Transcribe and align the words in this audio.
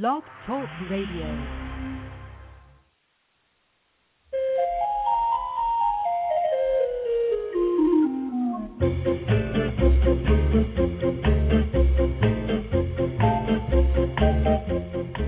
Blog 0.00 0.22
Talk 0.46 0.64
Radio. 0.90 1.28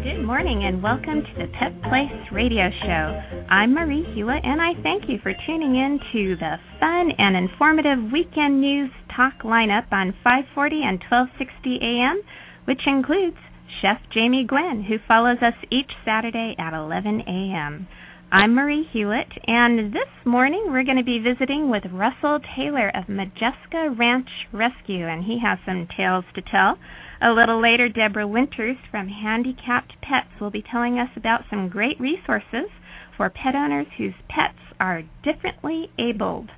Good 0.03 0.25
morning 0.25 0.65
and 0.65 0.83
welcome 0.83 1.21
to 1.21 1.35
the 1.37 1.47
Pet 1.53 1.79
Place 1.83 2.09
Radio 2.33 2.71
Show. 2.87 3.21
I'm 3.51 3.75
Marie 3.75 4.07
Hulett 4.17 4.47
and 4.47 4.63
I 4.63 4.73
thank 4.83 5.11
you 5.11 5.19
for 5.23 5.35
tuning 5.47 5.77
in 5.77 6.01
to 6.15 6.37
the 6.37 6.57
fun 6.81 7.11
and 7.19 7.37
informative 7.37 8.11
weekend 8.11 8.63
news 8.63 8.91
talk 9.15 9.43
lineup 9.45 9.93
on 9.93 10.15
540 10.25 10.77
and 10.77 10.99
1260 11.11 11.81
AM, 11.83 12.23
which 12.65 12.81
includes 12.87 13.37
Chef 13.81 13.99
Jamie 14.13 14.45
Gwen, 14.47 14.85
who 14.89 14.97
follows 15.07 15.39
us 15.43 15.55
each 15.71 15.91
Saturday 16.05 16.55
at 16.59 16.75
11 16.75 17.23
a.m. 17.27 17.89
I'm 18.31 18.55
Marie 18.55 18.89
Hulett, 18.93 19.31
and 19.47 19.93
this 19.93 20.09
morning 20.25 20.67
we're 20.69 20.85
going 20.85 20.99
to 20.99 21.05
be 21.05 21.19
visiting 21.19 21.71
with 21.71 21.85
Russell 21.93 22.41
Taylor 22.57 22.89
of 22.89 23.05
Modjeska 23.05 23.97
Ranch 23.99 24.29
Rescue, 24.53 25.07
and 25.07 25.25
he 25.25 25.39
has 25.43 25.59
some 25.65 25.89
tales 25.97 26.25
to 26.35 26.43
tell. 26.43 26.79
A 27.23 27.33
little 27.33 27.63
later, 27.63 27.89
Deborah 27.89 28.27
Winters 28.27 28.77
from 28.91 29.09
Handicapped 29.09 29.95
Pets 30.03 30.41
will 30.41 30.51
be 30.51 30.65
telling 30.69 30.99
us 30.99 31.11
about 31.17 31.43
some 31.49 31.69
great 31.69 32.01
resources 32.01 32.71
for 33.17 33.31
pet 33.31 33.55
owners 33.55 33.87
whose 33.97 34.15
pets 34.29 34.59
are 34.81 35.03
differently 35.23 35.91
abled. 35.99 36.51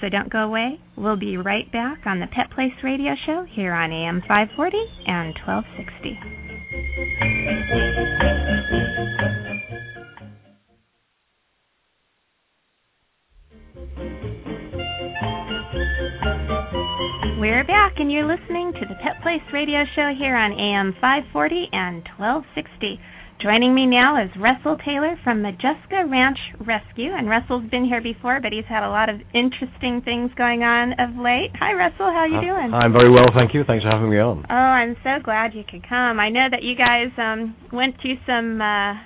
So 0.00 0.08
don't 0.08 0.30
go 0.30 0.40
away. 0.40 0.80
We'll 0.96 1.16
be 1.16 1.36
right 1.36 1.70
back 1.72 2.06
on 2.06 2.20
the 2.20 2.26
Pet 2.26 2.50
Place 2.54 2.74
Radio 2.82 3.14
Show 3.26 3.44
here 3.50 3.72
on 3.72 3.92
AM 3.92 4.20
540 4.20 4.76
and 5.06 5.34
1260. 5.46 6.53
We're 17.38 17.62
back, 17.62 18.00
and 18.00 18.10
you're 18.10 18.26
listening 18.26 18.72
to 18.72 18.80
the 18.88 18.96
Pet 19.04 19.22
Place 19.22 19.40
Radio 19.52 19.84
Show 19.94 20.12
here 20.18 20.34
on 20.34 20.50
AM 20.58 20.94
540 21.00 21.68
and 21.70 22.02
1260. 22.18 22.98
Joining 23.44 23.74
me 23.74 23.84
now 23.84 24.16
is 24.24 24.30
Russell 24.40 24.78
Taylor 24.80 25.20
from 25.22 25.42
Modjeska 25.44 26.08
Ranch 26.08 26.38
Rescue, 26.64 27.12
and 27.12 27.28
Russell's 27.28 27.68
been 27.70 27.84
here 27.84 28.00
before, 28.00 28.40
but 28.40 28.52
he's 28.56 28.64
had 28.64 28.82
a 28.82 28.88
lot 28.88 29.10
of 29.10 29.20
interesting 29.36 30.00
things 30.00 30.30
going 30.32 30.62
on 30.64 30.96
of 30.96 31.20
late. 31.20 31.52
Hi, 31.60 31.76
Russell. 31.76 32.08
How 32.08 32.24
you 32.24 32.40
doing? 32.40 32.72
I'm 32.72 32.94
very 32.94 33.12
well, 33.12 33.28
thank 33.36 33.52
you. 33.52 33.60
Thanks 33.68 33.84
for 33.84 33.90
having 33.90 34.08
me 34.08 34.16
on. 34.16 34.46
Oh, 34.48 34.54
I'm 34.80 34.96
so 35.04 35.20
glad 35.22 35.52
you 35.52 35.60
could 35.60 35.86
come. 35.86 36.18
I 36.18 36.30
know 36.30 36.48
that 36.50 36.62
you 36.64 36.72
guys 36.72 37.12
um 37.20 37.54
went 37.70 38.00
through 38.00 38.16
some 38.24 38.64
uh 38.64 38.96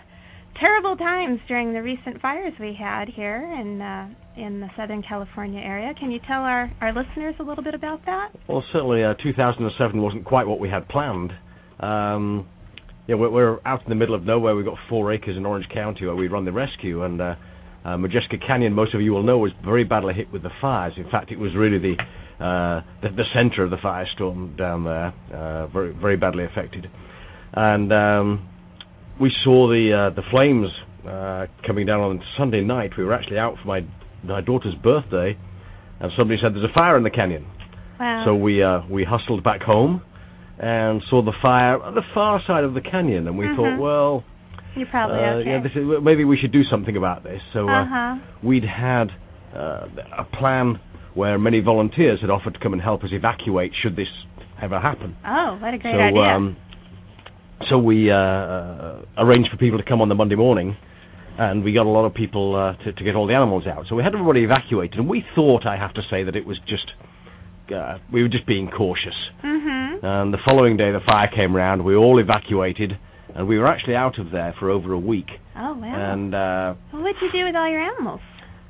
terrible 0.63 0.95
times 0.95 1.41
during 1.49 1.73
the 1.75 1.83
recent 1.83 2.23
fires 2.23 2.55
we 2.61 2.79
had 2.79 3.09
here 3.09 3.43
in 3.43 3.83
uh 3.83 4.07
in 4.39 4.61
the 4.61 4.69
Southern 4.79 5.03
California 5.03 5.59
area. 5.59 5.91
Can 5.99 6.13
you 6.13 6.21
tell 6.23 6.47
our 6.47 6.71
our 6.81 6.95
listeners 6.95 7.35
a 7.41 7.43
little 7.43 7.65
bit 7.65 7.75
about 7.75 8.07
that? 8.07 8.31
Well, 8.49 8.63
certainly 8.71 9.03
uh, 9.03 9.15
2007 9.21 10.01
wasn't 10.01 10.25
quite 10.25 10.47
what 10.47 10.61
we 10.61 10.69
had 10.71 10.87
planned. 10.87 11.33
Um, 11.81 12.47
yeah, 13.09 13.15
we're, 13.15 13.31
we're 13.31 13.59
out 13.65 13.83
in 13.83 13.89
the 13.89 13.95
middle 13.95 14.15
of 14.15 14.25
nowhere. 14.25 14.55
We've 14.55 14.67
got 14.67 14.77
four 14.89 15.13
acres 15.13 15.37
in 15.37 15.47
Orange 15.47 15.67
County 15.73 16.05
where 16.05 16.15
we 16.15 16.29
run 16.29 16.45
the 16.45 16.53
rescue, 16.53 17.05
and 17.05 17.21
uh, 17.21 17.35
uh, 17.85 17.89
Modjeska 17.97 18.47
Canyon, 18.47 18.75
most 18.75 18.95
of 18.95 19.01
you 19.01 19.13
will 19.13 19.23
know, 19.23 19.39
was 19.39 19.53
very 19.65 19.85
badly 19.85 20.13
hit 20.13 20.31
with 20.31 20.43
the 20.43 20.51
fires. 20.61 20.93
In 20.99 21.11
fact, 21.11 21.33
it 21.33 21.39
was 21.39 21.53
really 21.57 21.79
the 21.79 21.95
uh, 22.39 22.83
the, 23.03 23.09
the 23.17 23.25
center 23.35 23.65
of 23.65 23.71
the 23.71 23.77
firestorm 23.79 24.57
down 24.57 24.85
there, 24.85 25.13
uh, 25.35 25.67
very 25.69 25.95
very 25.95 26.17
badly 26.17 26.45
affected. 26.45 26.87
And 27.55 27.93
um, 27.93 28.49
we 29.19 29.33
saw 29.43 29.69
the 29.69 30.11
uh, 30.11 30.15
the 30.15 30.23
flames 30.31 30.69
uh, 31.09 31.47
coming 31.67 31.87
down 31.87 32.01
on 32.01 32.23
Sunday 32.37 32.61
night. 32.61 32.91
We 32.99 33.05
were 33.05 33.15
actually 33.15 33.39
out 33.39 33.57
for 33.63 33.67
my 33.67 33.81
my 34.23 34.43
daughter's 34.43 34.75
birthday, 34.83 35.37
and 35.99 36.13
somebody 36.17 36.39
said 36.43 36.55
there's 36.55 36.71
a 36.71 36.75
fire 36.75 36.99
in 36.99 37.05
the 37.05 37.11
canyon. 37.11 37.47
Wow. 37.99 38.25
So 38.27 38.35
we 38.35 38.63
uh, 38.63 38.83
we 38.91 39.05
hustled 39.05 39.43
back 39.43 39.63
home 39.63 40.03
and 40.59 41.03
saw 41.09 41.23
the 41.23 41.33
fire 41.41 41.83
at 41.85 41.95
the 41.95 42.03
far 42.15 42.41
side 42.47 42.65
of 42.65 42.75
the 42.75 42.81
canyon, 42.81 43.27
and 43.29 43.39
we 43.39 43.47
Mhm. 43.47 43.57
thought, 43.57 43.79
well, 43.79 44.25
You're 44.75 44.87
probably 44.87 45.19
uh, 45.19 45.35
okay. 45.41 45.51
yeah, 45.51 45.61
this 45.61 45.73
is, 45.75 45.85
maybe 46.03 46.25
we 46.25 46.37
should 46.37 46.53
do 46.53 46.65
something 46.65 46.97
about 46.97 47.23
this. 47.23 47.41
So 47.53 47.69
uh, 47.69 47.83
uh-huh. 47.83 48.17
we'd 48.43 48.65
had 48.65 49.13
uh, 49.55 49.87
a 50.19 50.25
plan 50.25 50.79
where 51.15 51.39
many 51.39 51.61
volunteers 51.61 52.21
had 52.21 52.31
offered 52.31 52.55
to 52.55 52.61
come 52.61 52.73
and 52.73 52.83
help 52.83 53.03
us 53.03 53.11
evacuate 53.13 53.73
should 53.83 53.97
this 53.97 54.09
ever 54.61 54.79
happen. 54.79 55.17
Oh, 55.27 55.57
what 55.61 55.75
a 55.75 55.79
great 55.79 55.95
so 55.95 56.01
idea. 56.01 56.23
um, 56.23 56.57
so 57.69 57.79
we 57.79 58.11
uh, 58.11 59.03
arranged 59.17 59.51
for 59.51 59.57
people 59.57 59.79
to 59.79 59.85
come 59.85 60.01
on 60.01 60.09
the 60.09 60.15
Monday 60.15 60.37
morning, 60.37 60.77
and 61.39 61.65
we 61.65 61.73
got 61.73 61.87
a 61.87 61.89
lot 61.91 62.05
of 62.05 62.15
people 62.15 62.55
uh, 62.55 62.83
to, 62.85 62.93
to 62.93 63.05
get 63.05 63.15
all 63.17 63.27
the 63.27 63.35
animals 63.35 63.67
out. 63.67 63.87
So 63.89 63.97
we 63.97 64.03
had 64.03 64.13
everybody 64.15 64.45
evacuated, 64.45 64.99
and 64.99 65.09
we 65.09 65.25
thought, 65.35 65.67
I 65.67 65.77
have 65.77 65.95
to 65.95 66.03
say, 66.11 66.25
that 66.25 66.37
it 66.37 66.47
was 66.47 66.59
just 66.69 66.87
uh, 67.73 67.99
we 68.13 68.23
were 68.23 68.29
just 68.29 68.47
being 68.47 68.69
cautious. 68.69 69.15
mhm. 69.43 70.03
And 70.03 70.33
the 70.33 70.39
following 70.45 70.77
day, 70.77 70.91
the 70.93 71.01
fire 71.05 71.29
came 71.35 71.55
round. 71.55 71.85
We 71.85 71.95
all 71.97 72.19
evacuated, 72.19 72.93
and 73.35 73.49
we 73.49 73.59
were 73.59 73.67
actually 73.67 73.97
out 73.97 74.19
of 74.19 74.31
there 74.31 74.55
for 74.59 74.71
over 74.71 74.93
a 74.93 74.99
week. 74.99 75.29
Oh, 75.57 75.75
wow. 75.75 76.13
And 76.13 76.35
uh, 76.35 76.75
well, 76.93 77.03
what 77.03 77.15
did 77.15 77.23
you 77.23 77.41
do 77.41 77.45
with 77.47 77.57
all 77.57 77.69
your 77.69 77.81
animals? 77.81 78.21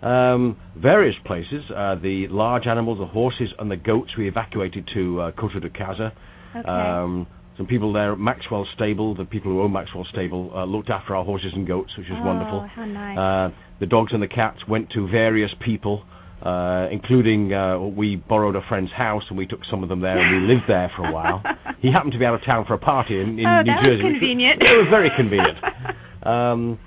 um, 0.03 0.57
various 0.77 1.17
places, 1.25 1.65
uh, 1.75 1.97
the 1.97 2.27
large 2.31 2.67
animals, 2.67 2.99
the 2.99 3.07
horses, 3.07 3.49
and 3.59 3.71
the 3.71 3.77
goats, 3.77 4.11
we 4.17 4.29
evacuated 4.29 4.89
to 4.95 5.21
uh, 5.21 5.33
Coto 5.33 5.61
de 5.61 5.71
Caza. 5.71 6.13
Okay. 6.57 6.69
Um, 6.69 7.27
some 7.57 7.67
people 7.67 7.93
there 7.93 8.13
at 8.13 8.19
Maxwell 8.19 8.67
Stable, 8.77 9.17
the 9.17 9.25
people 9.25 9.51
who 9.51 9.63
own 9.63 9.73
Maxwell 9.73 10.07
Stable, 10.13 10.53
uh, 10.55 10.65
looked 10.65 10.91
after 10.91 11.17
our 11.17 11.25
horses 11.25 11.51
and 11.55 11.67
goats, 11.67 11.91
which 11.99 12.07
was 12.09 12.19
oh, 12.23 12.27
wonderful. 12.27 12.69
how 12.73 12.85
nice. 12.85 13.19
Uh, 13.19 13.57
the 13.81 13.87
dogs 13.87 14.13
and 14.13 14.23
the 14.23 14.29
cats 14.29 14.59
went 14.69 14.91
to 14.91 15.09
various 15.09 15.51
people, 15.65 16.05
uh, 16.43 16.87
including 16.91 17.53
uh, 17.53 17.79
we 17.81 18.17
borrowed 18.17 18.57
a 18.57 18.63
friend's 18.69 18.93
house 18.93 19.23
and 19.29 19.37
we 19.39 19.47
took 19.47 19.61
some 19.71 19.83
of 19.83 19.89
them 19.89 20.01
there 20.01 20.19
and 20.19 20.43
we 20.43 20.55
lived 20.55 20.65
there 20.69 20.91
for 20.97 21.07
a 21.07 21.13
while. 21.13 21.43
He 21.81 21.93
happened 21.93 22.13
to 22.15 22.19
be 22.19 22.25
out 22.25 22.35
of 22.35 22.45
town 22.45 22.65
for 22.67 22.75
a 22.75 22.79
party 22.79 23.15
in, 23.21 23.39
in 23.39 23.47
oh, 23.47 23.63
New 23.63 23.71
that 23.71 23.83
Jersey. 23.85 24.03
was 24.03 24.13
convenient. 24.19 24.61
it 24.61 24.65
was 24.83 24.89
very 24.91 25.11
convenient. 25.17 25.59
Um, 26.23 26.79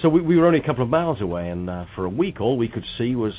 so 0.00 0.08
we, 0.08 0.20
we 0.22 0.36
were 0.36 0.46
only 0.46 0.60
a 0.60 0.62
couple 0.66 0.84
of 0.84 0.88
miles 0.88 1.20
away, 1.20 1.48
and 1.48 1.68
uh, 1.68 1.84
for 1.96 2.04
a 2.04 2.08
week, 2.08 2.40
all 2.40 2.56
we 2.56 2.68
could 2.68 2.84
see 2.96 3.16
was 3.16 3.32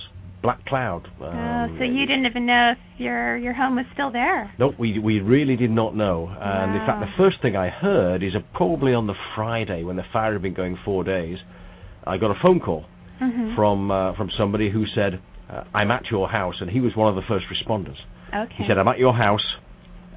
black 0.44 0.66
cloud. 0.66 1.08
oh, 1.22 1.26
Um, 1.26 1.76
so 1.80 1.86
you 1.86 2.06
didn't 2.06 2.26
even 2.26 2.46
know 2.46 2.74
if 2.74 2.78
your 3.00 3.38
your 3.38 3.54
home 3.54 3.78
was 3.78 3.86
still 3.94 4.12
there. 4.12 4.54
Nope, 4.60 4.76
we 4.78 5.00
we 5.00 5.22
really 5.22 5.56
did 5.56 5.72
not 5.72 5.96
know. 5.96 6.28
And 6.30 6.76
in 6.76 6.86
fact, 6.86 7.00
the 7.00 7.12
first 7.18 7.42
thing 7.42 7.56
I 7.56 7.70
heard 7.70 8.22
is 8.22 8.34
probably 8.54 8.94
on 8.94 9.08
the 9.08 9.16
Friday 9.36 9.84
when 9.84 9.96
the 9.96 10.04
fire 10.12 10.34
had 10.34 10.42
been 10.42 10.54
going 10.54 10.78
four 10.84 11.06
days. 11.06 11.38
I 12.06 12.18
got 12.18 12.32
a 12.32 12.40
phone 12.44 12.60
call 12.60 12.86
Mhm. 13.22 13.56
from 13.56 13.90
uh, 13.90 14.14
from 14.18 14.30
somebody 14.38 14.70
who 14.70 14.86
said, 14.94 15.22
uh, 15.50 15.64
"I'm 15.74 15.92
at 15.92 16.04
your 16.12 16.30
house," 16.30 16.56
and 16.62 16.70
he 16.70 16.80
was 16.80 16.96
one 16.96 17.10
of 17.10 17.16
the 17.16 17.28
first 17.28 17.46
responders. 17.48 17.98
okay. 18.36 18.56
He 18.58 18.66
said, 18.68 18.78
"I'm 18.78 18.88
at 18.88 19.00
your 19.00 19.14
house, 19.16 19.46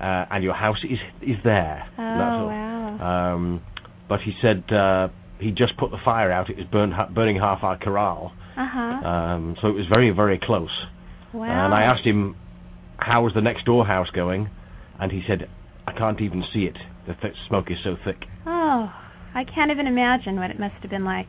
uh, 0.01 0.27
and 0.31 0.45
your 0.45 0.55
house 0.55 0.79
is 0.85 0.99
is 1.23 1.37
there." 1.45 1.89
oh, 1.99 2.03
wow. 2.03 3.35
Um, 3.35 3.63
but 4.09 4.21
he 4.21 4.33
said 4.43 4.65
uh, 4.73 5.09
he 5.41 5.51
just 5.51 5.77
put 5.79 5.91
the 5.91 5.99
fire 6.05 6.31
out. 6.31 6.51
It 6.51 6.57
was 6.57 6.67
burn, 6.71 6.93
burning 7.15 7.37
half 7.37 7.63
our 7.63 7.79
corral, 7.79 8.33
uh-huh. 8.57 9.09
um, 9.09 9.57
so 9.61 9.69
it 9.69 9.75
was 9.75 9.87
very 9.89 10.11
very 10.11 10.39
close. 10.43 10.71
wow. 11.33 11.45
And 11.45 11.75
I 11.75 11.83
asked 11.83 12.07
him, 12.07 12.37
how 12.99 13.25
was 13.25 13.33
the 13.35 13.41
next 13.41 13.65
door 13.65 13.85
house 13.87 14.11
going? 14.11 14.51
And 15.01 15.11
he 15.11 15.23
said, 15.27 15.49
I 15.87 15.93
can't 15.93 16.21
even 16.21 16.45
see 16.53 16.65
it. 16.65 16.77
The 17.07 17.15
th- 17.15 17.35
smoke 17.49 17.67
is 17.71 17.79
so 17.83 17.97
thick. 18.05 18.29
Oh, 18.47 18.93
I 19.35 19.45
can't 19.45 19.71
even 19.71 19.87
imagine 19.87 20.37
what 20.37 20.51
it 20.51 20.61
must 20.61 20.75
have 20.83 20.91
been 20.91 21.05
like. 21.05 21.29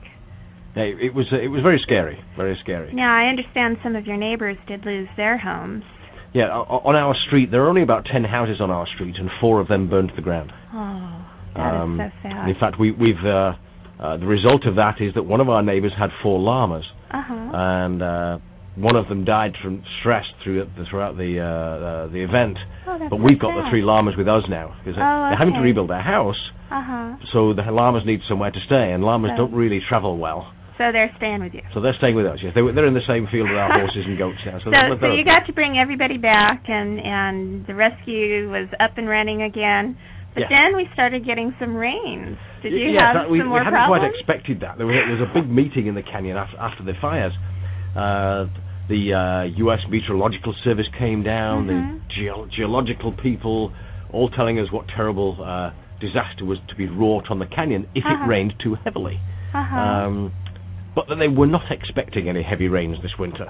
Yeah, 0.75 0.83
It, 0.83 1.13
was 1.13 1.25
it 1.31 1.47
was 1.49 1.61
very 1.61 1.79
scary, 1.83 2.17
very 2.35 2.57
scary. 2.63 2.93
Now, 2.93 3.13
I 3.15 3.29
understand 3.29 3.77
some 3.83 3.95
of 3.95 4.05
your 4.07 4.17
neighbors 4.17 4.57
did 4.67 4.85
lose 4.85 5.07
their 5.17 5.37
homes. 5.37 5.83
Yeah, 6.33 6.49
on 6.49 6.95
our 6.95 7.13
street, 7.27 7.51
there 7.51 7.61
are 7.63 7.69
only 7.69 7.83
about 7.83 8.05
ten 8.11 8.23
houses 8.23 8.57
on 8.59 8.71
our 8.71 8.87
street, 8.95 9.15
and 9.19 9.29
four 9.39 9.59
of 9.61 9.67
them 9.67 9.87
burned 9.87 10.09
to 10.09 10.15
the 10.15 10.23
ground. 10.23 10.51
Oh, 10.73 11.25
that 11.55 11.75
is 11.75 11.81
Um, 11.81 11.99
so 12.01 12.09
sad. 12.23 12.49
In 12.49 12.55
fact, 12.59 12.79
we, 12.79 12.89
we've 12.91 13.23
uh, 13.23 13.53
uh, 13.99 14.17
the 14.17 14.25
result 14.25 14.65
of 14.65 14.75
that 14.77 14.95
is 14.99 15.13
that 15.13 15.23
one 15.23 15.41
of 15.41 15.49
our 15.49 15.61
neighbours 15.61 15.93
had 15.97 16.09
four 16.23 16.39
llamas, 16.39 16.85
uh-huh. 17.11 17.33
and 17.53 18.01
uh, 18.01 18.37
one 18.75 18.95
of 18.95 19.07
them 19.09 19.25
died 19.25 19.53
from 19.61 19.83
stress 19.99 20.25
through 20.43 20.65
throughout 20.89 21.17
the 21.17 21.37
uh, 21.39 21.45
uh, 21.45 22.07
the 22.11 22.23
event. 22.23 22.57
oh, 22.87 22.97
that's 22.97 23.11
But 23.11 23.17
we've 23.17 23.37
got 23.39 23.53
the 23.53 23.69
three 23.69 23.83
llamas 23.83 24.15
with 24.17 24.27
us 24.27 24.41
now 24.49 24.73
because 24.83 24.97
Oh, 24.97 25.27
they're 25.29 25.37
having 25.37 25.53
to 25.53 25.59
rebuild 25.61 25.91
their 25.91 26.01
house. 26.01 26.41
Uh-huh. 26.71 27.13
So 27.31 27.53
the 27.53 27.61
llamas 27.69 28.01
need 28.07 28.21
somewhere 28.27 28.49
to 28.49 28.59
stay, 28.65 28.91
and 28.91 29.03
llamas 29.03 29.31
So- 29.37 29.45
don't 29.45 29.53
really 29.53 29.81
travel 29.87 30.17
well. 30.17 30.51
So 30.77 30.91
they're 30.91 31.11
staying 31.17 31.41
with 31.41 31.53
you. 31.53 31.61
So 31.73 31.81
they're 31.81 31.95
staying 31.97 32.15
with 32.15 32.25
us. 32.25 32.39
Yes, 32.41 32.53
they, 32.55 32.61
they're 32.73 32.87
in 32.89 32.93
the 32.97 33.05
same 33.07 33.27
field 33.31 33.49
with 33.49 33.57
our 33.57 33.69
horses 33.79 34.05
and 34.05 34.17
goats 34.17 34.39
now. 34.45 34.57
So, 34.63 34.71
So, 34.73 34.97
so 35.01 35.13
you 35.13 35.23
got 35.23 35.45
to 35.45 35.53
bring 35.53 35.77
everybody 35.77 36.17
back, 36.17 36.65
and 36.67 36.99
and 36.99 37.65
the 37.67 37.75
rescue 37.75 38.49
was 38.49 38.67
up 38.79 38.97
and 38.97 39.07
running 39.07 39.43
again. 39.43 39.97
But 40.33 40.49
Yeah. 40.49 40.49
then 40.49 40.75
we 40.75 40.89
started 40.93 41.25
getting 41.29 41.53
some 41.61 41.75
rains. 41.75 42.37
Did 42.63 42.73
you 42.73 42.89
yes, 42.97 43.01
have 43.05 43.13
that, 43.13 43.29
we, 43.29 43.37
some 43.39 43.49
more 43.53 43.59
we 43.61 43.65
hadn't 43.69 43.77
problems? 43.85 44.01
quite 44.01 44.09
expected 44.17 44.59
that. 44.65 44.77
There 44.81 44.87
was, 44.89 44.97
a, 44.97 45.01
there 45.05 45.17
was 45.21 45.29
a 45.29 45.33
big 45.37 45.45
meeting 45.45 45.85
in 45.85 45.93
the 45.93 46.01
canyon 46.01 46.37
after, 46.37 46.57
after 46.57 46.81
the 46.83 46.93
fires. 46.99 47.33
Uh, 47.93 48.49
the 48.89 49.13
uh, 49.13 49.43
U.S. 49.69 49.79
Meteorological 49.89 50.55
Service 50.63 50.87
came 50.97 51.21
down. 51.21 51.67
Mhm. 51.67 51.69
The 51.69 52.15
geo- 52.17 52.47
geological 52.49 53.13
people, 53.13 53.71
all 54.11 54.29
telling 54.29 54.57
us 54.57 54.71
what 54.71 54.87
terrible 54.89 55.37
uh, 55.37 55.69
disaster 56.01 56.45
was 56.45 56.57
to 56.69 56.75
be 56.75 56.87
wrought 56.89 57.29
on 57.29 57.37
the 57.37 57.45
canyon 57.45 57.85
if 57.93 58.03
Uh-huh. 58.03 58.25
it 58.25 58.27
rained 58.27 58.53
too 58.61 58.75
heavily. 58.83 59.19
Uh-huh. 59.53 59.77
Um, 59.77 60.33
but 60.95 61.05
that 61.09 61.15
they 61.15 61.27
were 61.27 61.47
not 61.47 61.71
expecting 61.71 62.29
any 62.29 62.43
heavy 62.43 62.67
rains 62.67 62.97
this 63.01 63.13
winter. 63.17 63.47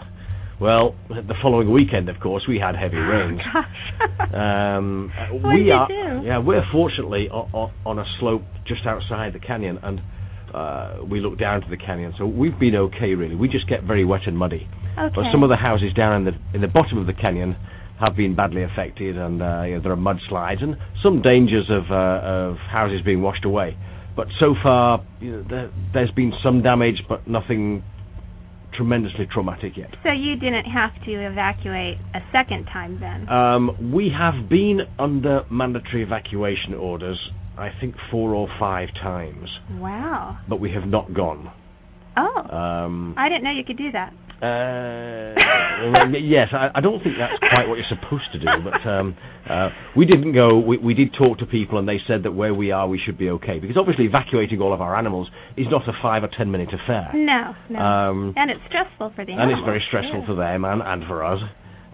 Well, 0.62 0.96
the 1.10 1.34
following 1.42 1.72
weekend, 1.72 2.08
of 2.10 2.20
course, 2.22 2.46
we 2.48 2.60
had 2.60 2.76
heavy 2.76 2.98
rains. 2.98 3.40
Gosh. 3.54 3.66
Um, 4.34 5.12
we 5.54 5.70
are, 5.70 5.88
do? 5.88 6.26
yeah, 6.26 6.40
we're 6.40 6.64
fortunately 6.72 7.30
on, 7.30 7.72
on 7.86 8.00
a 8.00 8.06
slope 8.20 8.42
just 8.66 8.82
outside 8.88 9.34
the 9.34 9.40
canyon, 9.40 9.78
and 9.84 10.02
uh, 10.54 11.04
we 11.10 11.20
look 11.20 11.38
down 11.38 11.62
to 11.62 11.70
the 11.70 11.78
canyon, 11.78 12.14
so 12.18 12.26
we've 12.26 12.58
been 12.58 12.76
okay 12.76 13.14
really. 13.14 13.36
We 13.36 13.48
just 13.48 13.68
get 13.70 13.84
very 13.84 14.04
wet 14.06 14.22
and 14.26 14.36
muddy. 14.36 14.68
okay. 14.98 15.14
But 15.16 15.26
some 15.32 15.44
of 15.44 15.50
the 15.50 15.56
houses 15.56 15.94
down 15.96 16.22
in 16.22 16.26
the 16.26 16.32
in 16.56 16.62
the 16.62 16.68
bottom 16.68 16.98
of 16.98 17.06
the 17.06 17.14
canyon 17.14 17.56
have 18.00 18.16
been 18.16 18.36
badly 18.36 18.64
affected, 18.64 19.18
and 19.18 19.42
uh, 19.42 19.64
you 19.64 19.76
know, 19.76 19.82
there 19.84 19.92
are 19.92 19.98
mudslides 19.98 20.64
and 20.64 20.76
some 21.04 21.22
dangers 21.22 21.70
of 21.70 21.92
uh, 21.92 22.26
of 22.26 22.58
houses 22.72 23.02
being 23.06 23.22
washed 23.22 23.46
away. 23.46 23.78
But 24.16 24.28
so 24.40 24.56
far, 24.62 25.04
you 25.20 25.32
know, 25.32 25.46
there, 25.50 25.72
there's 25.94 26.12
been 26.12 26.34
some 26.44 26.62
damage, 26.62 27.04
but 27.10 27.28
nothing 27.28 27.84
tremendously 28.76 29.28
traumatic 29.32 29.74
yet. 29.78 29.90
So 30.04 30.12
you 30.12 30.36
didn't 30.36 30.66
have 30.66 30.92
to 31.06 31.12
evacuate 31.12 31.98
a 32.14 32.20
second 32.32 32.66
time 32.66 33.00
then? 33.00 33.30
Um, 33.30 33.94
we 33.94 34.12
have 34.18 34.50
been 34.50 34.82
under 35.00 35.42
mandatory 35.52 36.04
evacuation 36.04 36.74
orders, 36.74 37.20
I 37.58 37.70
think 37.80 37.96
four 38.12 38.34
or 38.34 38.48
five 38.60 38.90
times, 39.02 39.48
wow. 39.74 40.40
but 40.50 40.60
we 40.60 40.72
have 40.72 40.88
not 40.88 41.14
gone. 41.14 41.52
Oh. 42.18 42.56
Um, 42.56 43.16
I 43.18 43.30
didn't 43.30 43.44
know 43.44 43.52
you 43.52 43.64
could 43.66 43.78
do 43.78 43.92
that. 43.92 44.14
Uh, 44.44 46.12
yes, 46.20 46.50
I, 46.52 46.70
I 46.76 46.82
don't 46.82 47.02
think 47.02 47.16
that's 47.18 47.40
quite 47.40 47.68
what 47.68 47.76
you're 47.80 47.88
supposed 47.88 48.28
to 48.34 48.40
do, 48.40 48.48
but 48.64 48.88
um, 48.90 49.16
uh, 49.50 49.70
we 49.96 50.06
didn't 50.06 50.34
go. 50.34 50.60
We, 50.60 50.78
we 50.78 50.94
did 50.94 51.14
talk 51.18 51.40
to 51.40 51.46
people, 51.46 51.80
and 51.80 51.88
they 51.88 52.00
said 52.08 52.24
that 52.24 52.32
where 52.32 52.54
we 52.54 52.72
are, 52.72 52.88
we 52.88 53.00
should 53.04 53.18
be 53.18 53.30
okay. 53.30 53.60
Because 53.60 53.78
obviously, 53.78 54.06
evacuating 54.06 54.60
all 54.60 54.74
of 54.74 54.82
our 54.82 54.98
animals 54.98 55.30
is 55.56 55.68
not 55.72 55.88
a 55.88 55.94
five 56.02 56.24
or 56.24 56.30
ten 56.38 56.52
minute 56.52 56.70
affair. 56.74 57.12
No, 57.14 57.56
no. 57.70 57.80
Um, 57.80 58.34
and 58.36 58.52
it's 58.52 58.60
stressful 58.68 59.14
for 59.16 59.26
the 59.26 59.32
and 59.32 59.50
it's 59.52 59.64
very 59.66 59.82
stressful 59.88 60.22
too. 60.22 60.28
for 60.28 60.36
them 60.36 60.66
and, 60.66 60.82
and 60.82 61.04
for 61.08 61.24
us. 61.24 61.40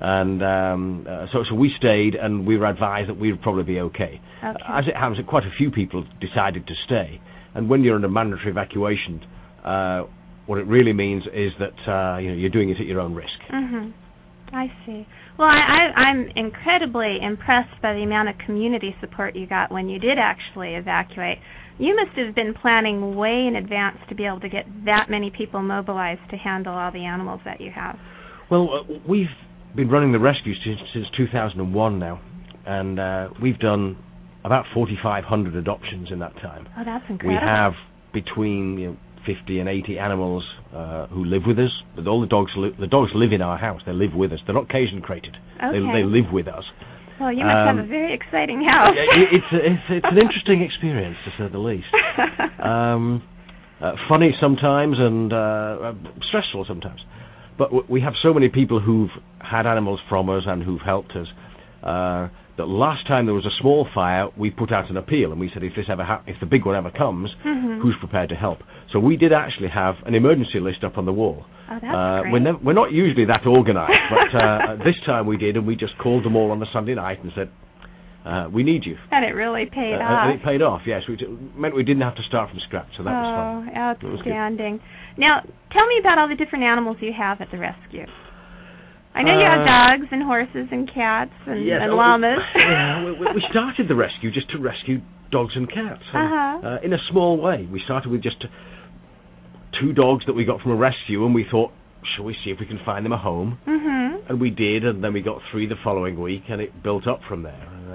And 0.01 0.41
um, 0.41 1.05
uh, 1.07 1.25
so, 1.31 1.43
so 1.47 1.55
we 1.55 1.71
stayed, 1.77 2.15
and 2.15 2.47
we 2.47 2.57
were 2.57 2.65
advised 2.67 3.09
that 3.09 3.19
we 3.19 3.31
would 3.31 3.41
probably 3.41 3.63
be 3.63 3.79
okay. 3.81 4.21
Okay. 4.43 4.57
As 4.67 4.85
it 4.87 4.95
happens, 4.95 5.19
quite 5.27 5.43
a 5.43 5.51
few 5.57 5.71
people 5.71 6.05
decided 6.21 6.65
to 6.67 6.73
stay. 6.85 7.21
And 7.53 7.69
when 7.69 7.83
you're 7.83 7.95
under 7.95 8.07
mandatory 8.07 8.49
evacuation, 8.51 9.21
uh, 9.63 10.03
what 10.49 10.57
it 10.57 10.65
really 10.65 10.93
means 10.93 11.21
is 11.31 11.51
that 11.59 11.77
uh, 11.85 12.17
you 12.17 12.29
know 12.29 12.35
you're 12.35 12.49
doing 12.49 12.71
it 12.71 12.77
at 12.79 12.87
your 12.87 12.99
own 12.99 13.13
risk. 13.13 13.39
Mhm. 13.53 13.93
I 14.51 14.65
see. 14.83 15.05
Well, 15.37 15.47
I, 15.47 15.91
I, 15.95 15.99
I'm 16.01 16.27
incredibly 16.35 17.19
impressed 17.21 17.79
by 17.83 17.93
the 17.93 18.01
amount 18.01 18.29
of 18.29 18.35
community 18.47 18.95
support 18.99 19.35
you 19.35 19.45
got 19.45 19.71
when 19.71 19.89
you 19.89 19.99
did 19.99 20.17
actually 20.17 20.73
evacuate. 20.73 21.37
You 21.77 21.95
must 21.95 22.17
have 22.17 22.33
been 22.33 22.55
planning 22.59 23.15
way 23.15 23.45
in 23.47 23.55
advance 23.55 23.97
to 24.09 24.15
be 24.15 24.25
able 24.25 24.39
to 24.39 24.49
get 24.49 24.65
that 24.85 25.05
many 25.07 25.29
people 25.29 25.61
mobilized 25.61 26.21
to 26.31 26.35
handle 26.35 26.73
all 26.73 26.91
the 26.91 27.05
animals 27.05 27.41
that 27.45 27.61
you 27.61 27.69
have. 27.75 27.97
Well, 28.49 28.69
uh, 28.73 28.93
we've 29.07 29.29
been 29.75 29.87
running 29.89 30.13
the 30.13 30.19
rescue 30.19 30.55
since, 30.65 30.79
since 30.95 31.05
2001 31.15 31.99
now, 31.99 32.19
and 32.65 32.99
uh, 32.99 33.27
we've 33.39 33.59
done 33.59 33.97
about 34.43 34.65
4,500 34.73 35.55
adoptions 35.55 36.07
in 36.11 36.17
that 36.19 36.33
time. 36.41 36.67
Oh, 36.75 36.81
that's 36.83 37.05
incredible. 37.07 37.29
We 37.29 37.47
have 37.47 37.73
between 38.13 38.77
you 38.79 38.87
know, 38.87 38.97
50 39.25 39.59
and 39.59 39.69
80 39.69 39.99
animals 39.99 40.43
uh, 40.73 41.07
who 41.07 41.25
live 41.25 41.43
with 41.45 41.57
us. 41.59 41.71
But 41.95 42.07
all 42.07 42.21
the 42.21 42.27
dogs, 42.27 42.51
li- 42.57 42.75
the 42.79 42.87
dogs 42.87 43.11
live 43.15 43.31
in 43.33 43.41
our 43.41 43.57
house. 43.57 43.81
They 43.85 43.93
live 43.93 44.13
with 44.15 44.31
us. 44.31 44.39
They're 44.45 44.55
not 44.55 44.69
cage 44.69 44.89
and 44.91 45.03
crated. 45.03 45.35
Okay. 45.57 45.71
They, 45.79 46.01
they 46.01 46.05
live 46.05 46.31
with 46.31 46.47
us. 46.47 46.63
Well, 47.19 47.33
you 47.33 47.43
must 47.43 47.67
um, 47.67 47.75
have 47.77 47.85
a 47.85 47.87
very 47.87 48.13
exciting 48.15 48.63
house. 48.63 48.95
It's, 48.95 49.51
it's 49.51 49.83
it's 49.89 50.07
an 50.09 50.17
interesting 50.17 50.63
experience 50.63 51.17
to 51.25 51.31
say 51.37 51.51
the 51.51 51.59
least. 51.59 51.87
Um, 52.59 53.23
uh, 53.81 53.93
funny 54.09 54.31
sometimes 54.41 54.97
and 54.99 55.31
uh, 55.31 55.35
uh, 55.37 55.93
stressful 56.27 56.65
sometimes. 56.67 56.99
But 57.57 57.69
w- 57.71 57.85
we 57.89 58.01
have 58.01 58.13
so 58.21 58.33
many 58.33 58.49
people 58.49 58.81
who've 58.81 59.09
had 59.39 59.65
animals 59.65 60.01
from 60.09 60.29
us 60.29 60.43
and 60.45 60.61
who've 60.61 60.81
helped 60.81 61.11
us. 61.15 61.27
Uh, 62.59 62.65
that 62.65 62.69
last 62.71 63.07
time 63.07 63.25
there 63.25 63.35
was 63.35 63.45
a 63.45 63.55
small 63.61 63.87
fire, 63.93 64.27
we 64.37 64.49
put 64.49 64.71
out 64.71 64.89
an 64.89 64.97
appeal 64.97 65.31
and 65.31 65.39
we 65.39 65.49
said 65.53 65.63
if 65.63 65.73
this 65.75 65.85
ever 65.89 66.03
hap- 66.03 66.23
if 66.27 66.35
the 66.39 66.45
big 66.45 66.65
one 66.65 66.75
ever 66.75 66.91
comes, 66.91 67.29
Mhm. 67.45 67.79
who's 67.81 67.95
prepared 67.99 68.29
to 68.29 68.35
help? 68.35 68.59
So 68.91 68.99
we 68.99 69.17
did 69.17 69.31
actually 69.33 69.69
have 69.69 69.95
an 70.05 70.15
emergency 70.15 70.59
list 70.59 70.83
up 70.83 70.97
on 70.97 71.05
the 71.05 71.13
wall. 71.13 71.45
Oh, 71.71 71.77
that's 71.81 71.85
Uh, 71.85 72.21
great. 72.21 72.33
we're, 72.33 72.39
nev- 72.39 72.61
we're 72.63 72.73
not 72.73 72.91
usually 72.91 73.25
that 73.25 73.45
organised, 73.45 74.01
but 74.09 74.35
uh, 74.35 74.75
this 74.83 74.99
time 75.05 75.25
we 75.25 75.37
did, 75.37 75.55
and 75.55 75.65
we 75.67 75.75
just 75.75 75.97
called 75.99 76.23
them 76.23 76.35
all 76.35 76.51
on 76.51 76.59
the 76.59 76.65
Sunday 76.73 76.95
night 76.95 77.19
and 77.23 77.31
said, 77.33 77.49
uh, 78.25 78.47
"We 78.51 78.63
need 78.63 78.85
you." 78.85 78.97
and 79.11 79.23
it 79.23 79.33
really 79.35 79.65
paid 79.67 79.95
Uh, 79.95 80.03
off. 80.03 80.25
and 80.25 80.33
it 80.33 80.43
paid 80.43 80.61
off. 80.61 80.81
Yes, 80.85 81.07
which 81.07 81.21
meant 81.55 81.75
we 81.75 81.83
didn't 81.83 82.01
have 82.03 82.15
to 82.15 82.23
start 82.23 82.49
from 82.49 82.59
scratch, 82.59 82.87
so 82.97 83.03
that 83.03 83.13
was 83.13 83.35
fun. 83.35 83.71
oh, 84.03 84.07
was 84.09 84.19
outstanding. 84.19 84.79
Now, 85.17 85.41
tell 85.71 85.85
me 85.87 85.99
about 85.99 86.17
all 86.17 86.27
the 86.27 86.35
different 86.35 86.63
animals 86.65 86.97
you 87.01 87.13
have 87.13 87.39
at 87.41 87.51
the 87.51 87.57
rescue. 87.57 88.05
I 89.15 89.23
know 89.23 89.37
you 89.39 89.45
have 89.45 89.61
Uh, 89.61 89.65
dogs 89.65 90.07
and 90.11 90.23
horses 90.23 90.67
and 90.71 90.87
cats 90.93 91.33
and, 91.47 91.65
Yes, 91.65 91.79
and 91.81 91.91
we- 91.91 91.97
llamas. 91.97 92.39
yeah, 92.55 93.03
we, 93.05 93.11
we- 93.13 93.33
we 93.35 93.43
started 93.49 93.87
the 93.87 93.95
rescue 93.95 94.31
just 94.31 94.49
to 94.51 94.59
rescue 94.59 95.01
dogs 95.31 95.53
and 95.55 95.67
cats. 95.69 96.03
and, 96.13 96.23
Uh-huh. 96.23 96.67
uh, 96.67 96.79
in 96.85 96.93
a 96.93 96.99
small 97.11 97.37
way, 97.37 97.67
we 97.71 97.79
started 97.85 98.11
with 98.11 98.21
just 98.23 98.45
two 99.79 99.93
dogs 99.93 100.25
that 100.25 100.33
we 100.33 100.45
got 100.45 100.61
from 100.61 100.71
a 100.71 100.75
rescue, 100.75 101.25
and 101.25 101.33
we 101.35 101.43
thought, 101.49 101.71
shall 102.15 102.25
we 102.25 102.35
see 102.43 102.49
if 102.51 102.59
we 102.59 102.65
can 102.65 102.79
find 102.85 103.05
them 103.05 103.11
a 103.13 103.17
home? 103.17 103.57
mhm. 103.67 103.99
And 104.29 104.39
we 104.39 104.49
did, 104.51 104.85
and 104.85 105.03
then 105.03 105.13
we 105.13 105.21
got 105.21 105.41
three 105.51 105.65
the 105.67 105.75
following 105.83 106.19
week, 106.21 106.43
and 106.49 106.61
it 106.61 106.83
built 106.83 107.07
up 107.07 107.21
from 107.27 107.43
there. 107.43 107.67
And, 107.73 107.91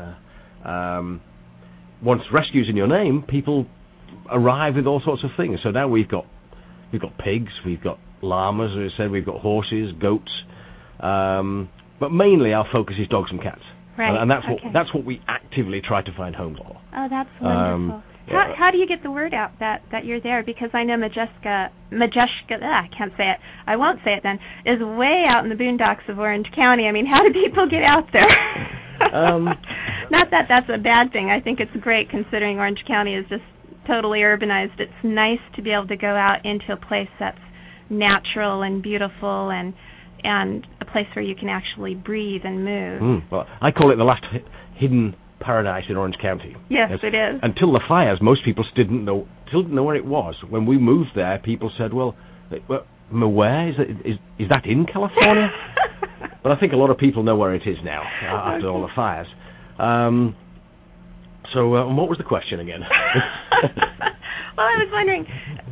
uh, 0.66 0.68
um, 0.68 1.20
once 2.02 2.22
rescues 2.32 2.68
in 2.68 2.76
your 2.76 2.86
name, 2.88 3.22
people 3.22 3.66
arrive 4.30 4.74
with 4.76 4.86
all 4.86 5.00
sorts 5.00 5.22
of 5.24 5.30
things. 5.36 5.60
So 5.62 5.70
now 5.70 5.86
we've 5.88 6.08
got 6.08 6.26
we've 6.92 7.00
got 7.00 7.16
pigs, 7.18 7.52
we've 7.66 7.82
got 7.82 7.98
llamas, 8.22 8.70
as 8.76 8.92
I 8.92 8.96
said, 8.96 9.10
we've 9.10 9.24
got 9.26 9.40
horses, 9.40 9.92
goats, 10.00 10.30
um, 11.00 11.68
but 12.00 12.10
mainly 12.10 12.52
our 12.52 12.66
focus 12.72 12.96
is 13.00 13.08
dogs 13.08 13.30
and 13.30 13.42
cats. 13.42 13.62
Right. 13.96 14.10
And, 14.10 14.26
and 14.26 14.30
that's 14.30 14.44
okay. 14.44 14.58
what 14.64 14.72
that's 14.72 14.94
what 14.94 15.04
we 15.04 15.20
actively 15.28 15.80
try 15.80 16.02
to 16.02 16.12
find 16.16 16.34
homes 16.34 16.58
for. 16.58 16.74
Oh, 16.74 17.06
that's 17.08 17.30
um, 17.40 17.46
wonderful. 17.46 18.02
how 18.26 18.48
yeah. 18.50 18.54
how 18.58 18.70
do 18.72 18.78
you 18.78 18.88
get 18.88 19.02
the 19.02 19.10
word 19.10 19.32
out 19.32 19.52
that 19.60 19.82
that 19.92 20.04
you're 20.04 20.20
there? 20.20 20.42
Because 20.42 20.70
I 20.74 20.82
know 20.82 20.98
Majeska 20.98 21.70
Majeska 21.92 22.58
ah, 22.60 22.82
I 22.82 22.88
can't 22.90 23.12
say 23.16 23.30
it. 23.30 23.38
I 23.66 23.76
won't 23.76 24.00
say 24.04 24.14
it 24.18 24.22
then. 24.26 24.40
Is 24.66 24.82
way 24.82 25.24
out 25.30 25.44
in 25.44 25.48
the 25.48 25.54
boondocks 25.54 26.08
of 26.10 26.18
Orange 26.18 26.46
County. 26.56 26.86
I 26.86 26.92
mean, 26.92 27.06
how 27.12 27.22
do 27.22 27.30
people 27.32 27.68
get 27.70 27.82
out 27.82 28.10
there? 28.12 28.30
Um, 29.12 29.46
Not 30.10 30.30
that 30.30 30.46
that's 30.48 30.68
a 30.68 30.78
bad 30.78 31.12
thing. 31.12 31.28
I 31.28 31.40
think 31.40 31.58
it's 31.58 31.74
great 31.82 32.10
considering 32.10 32.58
Orange 32.58 32.84
County 32.86 33.14
is 33.14 33.26
just 33.28 33.42
totally 33.86 34.20
urbanized. 34.20 34.78
It's 34.78 34.92
nice 35.02 35.42
to 35.56 35.62
be 35.62 35.72
able 35.72 35.88
to 35.88 35.96
go 35.96 36.14
out 36.14 36.44
into 36.44 36.72
a 36.72 36.76
place 36.76 37.08
that's 37.18 37.38
natural 37.90 38.62
and 38.62 38.82
beautiful 38.82 39.50
and 39.50 39.74
and 40.24 40.66
a 40.80 40.84
place 40.84 41.06
where 41.14 41.24
you 41.24 41.34
can 41.36 41.48
actually 41.48 41.94
breathe 41.94 42.42
and 42.44 42.64
move. 42.64 43.00
mm, 43.02 43.30
well, 43.30 43.46
I 43.60 43.70
call 43.70 43.92
it 43.92 43.96
the 43.96 44.04
last 44.04 44.24
hi- 44.24 44.42
hidden 44.76 45.14
paradise 45.40 45.84
in 45.90 45.96
Orange 45.96 46.16
County. 46.22 46.56
Yes, 46.70 46.88
Yes. 46.90 47.00
it 47.02 47.14
is. 47.14 47.40
Until 47.42 47.72
the 47.72 47.80
fires, 47.86 48.18
most 48.22 48.44
people 48.44 48.64
still 48.72 48.84
didn't 48.84 49.04
know 49.04 49.26
still 49.48 49.62
didn't 49.62 49.76
know 49.76 49.84
where 49.84 49.96
it 49.96 50.06
was. 50.06 50.34
When 50.48 50.64
we 50.66 50.78
moved 50.78 51.10
there, 51.14 51.38
people 51.38 51.70
said, 51.76 51.92
"Well, 51.92 52.16
well 52.68 52.84
where 53.10 53.68
is 53.68 53.74
it? 53.78 53.90
Is 54.06 54.16
is 54.38 54.48
that 54.48 54.64
in 54.66 54.86
California?" 54.86 55.50
but 56.42 56.52
I 56.52 56.56
think 56.58 56.72
a 56.72 56.76
lot 56.76 56.90
of 56.90 56.96
people 56.98 57.22
know 57.22 57.36
where 57.36 57.54
it 57.54 57.62
is 57.66 57.76
now 57.84 58.02
uh, 58.22 58.54
after 58.54 58.68
all 58.70 58.80
the 58.82 58.88
fires. 58.96 59.26
Um, 59.78 60.34
so, 61.52 61.74
uh, 61.76 61.94
what 61.94 62.08
was 62.08 62.16
the 62.18 62.24
question 62.24 62.58
again? 62.60 62.80
well, 64.56 64.66
I 64.66 64.76
was 64.78 64.88
wondering 64.92 65.26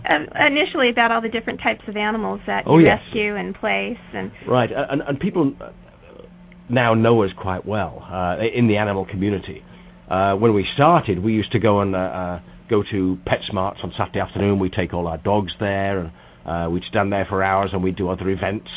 uh, 0.04 0.46
initially 0.46 0.90
about 0.90 1.10
all 1.12 1.20
the 1.22 1.28
different 1.28 1.60
types 1.62 1.82
of 1.88 1.96
animals 1.96 2.40
that 2.46 2.64
Oh, 2.66 2.78
you 2.78 2.86
yes. 2.86 2.98
rescue 3.06 3.36
and 3.36 3.54
place, 3.54 3.98
and 4.14 4.30
Right, 4.48 4.70
uh, 4.72 4.86
and, 4.90 5.02
and 5.02 5.20
people 5.20 5.54
now 6.68 6.94
know 6.94 7.22
us 7.22 7.30
quite 7.40 7.66
well 7.66 8.02
uh, 8.10 8.36
in 8.54 8.66
the 8.68 8.76
animal 8.76 9.04
community. 9.06 9.62
Uh, 10.10 10.34
when 10.34 10.54
we 10.54 10.66
started, 10.74 11.22
we 11.22 11.32
used 11.32 11.52
to 11.52 11.58
go 11.58 11.80
and 11.80 11.94
uh, 11.94 11.98
uh, 11.98 12.40
go 12.68 12.82
to 12.90 13.18
PetSmarts 13.26 13.82
on 13.84 13.92
Saturday 13.98 14.20
afternoon. 14.20 14.58
We'd 14.58 14.72
take 14.72 14.92
all 14.94 15.06
our 15.06 15.18
dogs 15.18 15.52
there, 15.60 15.98
and 16.00 16.10
uh, 16.46 16.70
we'd 16.70 16.82
stand 16.90 17.12
there 17.12 17.26
for 17.28 17.42
hours, 17.42 17.70
and 17.72 17.82
we'd 17.82 17.96
do 17.96 18.08
other 18.08 18.28
events. 18.28 18.68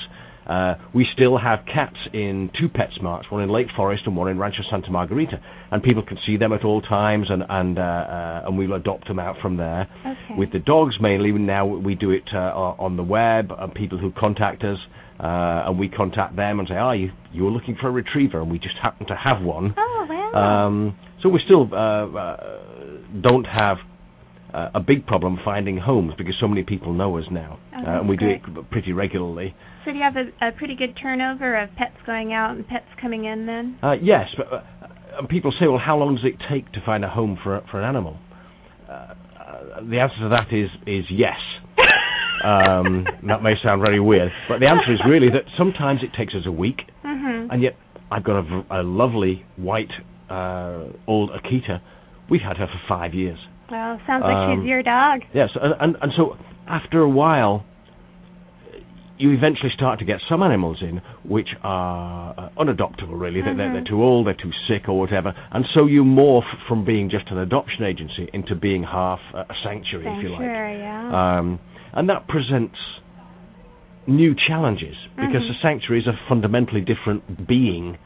Uh, 0.48 0.76
we 0.94 1.06
still 1.14 1.38
have 1.38 1.60
cats 1.66 1.98
in 2.14 2.52
two 2.60 2.68
PetSmarts, 2.70 3.32
one 3.32 3.42
in 3.42 3.50
Lake 3.50 3.68
Forest 3.76 4.04
and 4.06 4.16
one 4.16 4.30
in 4.30 4.38
Rancho 4.38 4.62
Santa 4.70 4.92
Margarita, 4.92 5.42
and 5.72 5.82
people 5.82 6.04
can 6.04 6.18
see 6.26 6.38
them 6.38 6.54
at 6.54 6.64
all 6.64 6.82
times, 6.82 7.28
and 7.30 7.44
and 7.50 7.80
uh, 7.80 7.82
uh, 7.82 8.44
and 8.46 8.58
we'll 8.58 8.74
adopt 8.74 9.08
them 9.08 9.20
out 9.20 9.38
from 9.42 9.58
there. 9.58 9.88
okay. 10.02 10.36
With 10.38 10.52
the 10.52 10.60
dogs 10.60 10.96
mainly, 11.02 11.32
now 11.32 11.66
we 11.66 11.96
do 11.96 12.12
it 12.12 12.24
uh, 12.34 12.38
on 12.38 12.96
the 12.98 13.04
web, 13.04 13.52
and 13.58 13.74
people 13.74 13.98
who 13.98 14.12
contact 14.12 14.64
us, 14.64 14.78
uh, 15.20 15.68
and 15.68 15.80
we 15.80 15.90
contact 15.90 16.36
them 16.36 16.60
and 16.60 16.68
say, 16.68 16.76
"Ah, 16.76 16.92
you 16.92 17.10
you're 17.34 17.52
looking 17.52 17.76
for 17.80 17.88
a 17.88 17.92
retriever," 17.92 18.42
and 18.42 18.52
we 18.52 18.60
just 18.60 18.76
happen 18.82 19.08
to 19.08 19.16
have 19.16 19.42
one. 19.42 19.74
oh 19.78 20.06
wow. 20.08 20.66
Um, 20.68 20.96
so 21.24 21.30
we 21.30 21.42
still 21.44 21.68
uh, 21.74 22.06
uh, 22.06 22.38
don't 23.22 23.46
have 23.46 23.78
uh, 24.56 24.70
a 24.74 24.80
big 24.80 25.06
problem 25.06 25.38
finding 25.44 25.78
homes 25.78 26.14
because 26.18 26.36
so 26.40 26.48
many 26.48 26.64
people 26.64 26.94
know 26.94 27.18
us 27.18 27.26
now, 27.32 27.60
Oh, 27.76 27.78
uh, 27.86 28.00
and 28.00 28.08
we 28.10 28.16
do 28.18 28.28
it 28.30 28.42
pretty 28.72 28.94
regularly. 28.94 29.54
so 29.84 29.92
do 29.92 29.98
you 29.98 30.04
have 30.04 30.16
a, 30.16 30.48
a 30.48 30.52
pretty 30.54 30.76
good 30.76 30.94
turnover 31.02 31.50
of 31.62 31.70
pets 31.76 31.98
going 32.06 32.32
out 32.34 32.52
and 32.56 32.66
pets 32.68 32.88
coming 33.02 33.26
in 33.26 33.46
then? 33.46 33.78
Uh, 33.84 33.94
yes, 34.02 34.28
but 34.38 34.48
uh, 34.52 34.62
and 35.20 35.28
people 35.30 35.52
say, 35.60 35.68
well, 35.68 35.82
how 35.84 35.98
long 35.98 36.16
does 36.16 36.26
it 36.26 36.36
take 36.52 36.72
to 36.74 36.80
find 36.86 37.04
a 37.06 37.10
home 37.10 37.38
for 37.44 37.62
for 37.70 37.82
an 37.82 37.86
animal? 37.88 38.18
Uh, 38.90 38.92
uh, 38.94 39.82
the 39.90 40.00
answer 40.00 40.16
to 40.22 40.30
that 40.30 40.48
is 40.56 40.70
is 40.88 41.06
yes. 41.12 41.40
um, 42.44 43.06
that 43.28 43.42
may 43.44 43.54
sound 43.64 43.82
very 43.82 44.00
weird, 44.00 44.32
but 44.48 44.60
the 44.60 44.68
answer 44.68 44.94
is 44.94 45.00
really 45.08 45.30
that 45.30 45.44
sometimes 45.58 46.00
it 46.04 46.16
takes 46.18 46.34
us 46.34 46.44
a 46.46 46.52
week, 46.52 46.82
Mhm. 47.04 47.48
and 47.52 47.62
yet 47.62 47.76
I've 48.12 48.24
got 48.24 48.46
a 48.70 48.84
lovely 48.84 49.44
white 49.58 49.92
uh, 50.30 50.84
old 51.08 51.32
Akita. 51.32 51.82
We've 52.30 52.42
had 52.42 52.58
her 52.58 52.68
for 52.68 52.80
five 52.88 53.14
years. 53.14 53.38
Well, 53.72 54.00
sounds 54.08 54.24
like 54.24 54.36
Um, 54.36 54.62
she's 54.62 54.70
your 54.70 54.84
dog. 54.84 55.22
Yes, 55.34 55.50
and, 55.60 55.74
and 55.80 55.98
and 56.02 56.12
so 56.16 56.38
after 56.68 57.02
a 57.02 57.10
while, 57.10 57.66
you 59.18 59.32
eventually 59.32 59.72
start 59.74 60.00
to 60.00 60.06
get 60.06 60.20
some 60.28 60.44
animals 60.44 60.82
in 60.82 61.02
which 61.24 61.50
are 61.64 62.34
uh, 62.38 62.50
unadoptable. 62.62 63.20
Really, 63.20 63.42
They're- 63.42 63.56
they're, 63.56 63.72
they're 63.72 63.82
Mhm. 63.82 63.88
too 63.88 64.04
old, 64.04 64.28
they're 64.28 64.34
too 64.34 64.52
sick, 64.68 64.90
or 64.90 65.00
whatever, 65.00 65.34
and 65.52 65.66
so 65.74 65.86
you 65.86 66.04
morph 66.04 66.44
from 66.68 66.84
being 66.84 67.10
just 67.10 67.30
an 67.32 67.38
adoption 67.38 67.86
agency 67.86 68.30
into 68.34 68.56
being 68.56 68.84
half 68.84 69.20
a 69.34 69.40
a 69.50 69.56
sanctuary, 69.64 70.08
if 70.18 70.24
you 70.24 70.30
like. 70.30 70.40
Sanctuary, 70.42 70.80
yeah. 70.80 71.38
Um, 71.38 71.60
and 71.94 72.10
that 72.10 72.28
presents 72.28 72.78
new 74.08 74.36
challenges 74.48 74.96
because 75.16 75.42
Mhm. 75.44 75.48
the 75.48 75.54
sanctuary 75.62 76.02
is 76.02 76.08
a 76.08 76.14
fundamentally 76.28 76.82
different 76.82 77.48
being 77.48 77.98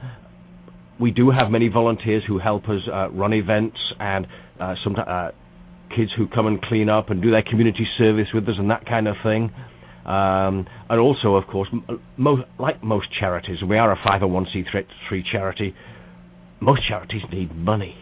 we 1.00 1.12
do 1.12 1.29
have 1.31 1.50
many 1.51 1.67
volunteers 1.67 2.23
who 2.27 2.39
help 2.39 2.69
us 2.69 2.81
uh, 2.91 3.09
run 3.09 3.33
events 3.33 3.77
and 4.00 4.25
uh, 4.59 4.75
some 4.83 4.95
uh, 4.95 5.29
kids 5.95 6.12
who 6.15 6.27
come 6.27 6.47
and 6.47 6.62
clean 6.62 6.89
up 6.89 7.09
and 7.09 7.21
do 7.21 7.31
their 7.31 7.43
community 7.43 7.85
service 7.97 8.27
with 8.33 8.47
us 8.47 8.55
and 8.57 8.71
that 8.71 8.85
kind 8.85 9.07
of 9.07 9.15
thing. 9.23 9.51
Um, 10.05 10.67
and 10.89 11.00
also, 11.00 11.35
of 11.35 11.47
course, 11.47 11.69
mo- 12.17 12.43
like 12.59 12.83
most 12.83 13.07
charities, 13.19 13.57
we 13.67 13.77
are 13.77 13.91
a 13.91 13.97
501c3 13.97 15.23
charity, 15.31 15.73
most 16.62 16.88
charities 16.88 17.21
need 17.31 17.55
money. 17.55 17.95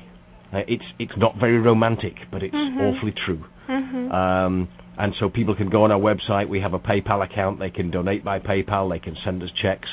Uh, 0.53 0.59
it's 0.67 0.83
it's 0.99 1.13
not 1.17 1.35
very 1.39 1.57
romantic, 1.59 2.15
but 2.31 2.43
it's 2.43 2.53
Mhm. 2.55 2.79
awfully 2.97 3.13
true. 3.25 3.43
Mm-hmm. 3.69 4.11
Um, 4.11 4.67
and 4.97 5.13
so 5.19 5.29
people 5.29 5.55
can 5.55 5.69
go 5.69 5.83
on 5.85 5.91
our 5.91 5.99
website. 5.99 6.49
We 6.49 6.59
have 6.59 6.73
a 6.73 6.79
PayPal 6.79 7.23
account. 7.23 7.59
They 7.59 7.69
can 7.69 7.89
donate 7.91 8.23
by 8.23 8.39
PayPal. 8.39 8.89
They 8.91 8.99
can 8.99 9.15
send 9.23 9.41
us 9.43 9.49
checks. 9.61 9.87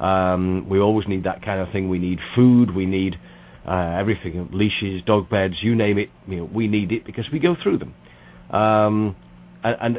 Um, 0.00 0.68
we 0.68 0.80
always 0.80 1.06
need 1.06 1.24
that 1.24 1.42
kind 1.44 1.60
of 1.60 1.70
thing. 1.72 1.88
We 1.88 1.98
need 1.98 2.18
food. 2.34 2.74
We 2.74 2.86
need 2.86 3.16
uh, 3.66 3.96
everything: 3.98 4.48
leashes, 4.52 5.02
dog 5.06 5.28
beds, 5.30 5.54
you 5.62 5.76
name 5.76 5.98
it. 5.98 6.10
You 6.26 6.38
know, 6.38 6.48
we 6.52 6.66
need 6.66 6.90
it 6.90 7.04
because 7.04 7.30
we 7.32 7.38
go 7.38 7.54
through 7.62 7.78
them. 7.78 7.94
Um, 8.50 9.14
and, 9.62 9.76
and 9.80 9.98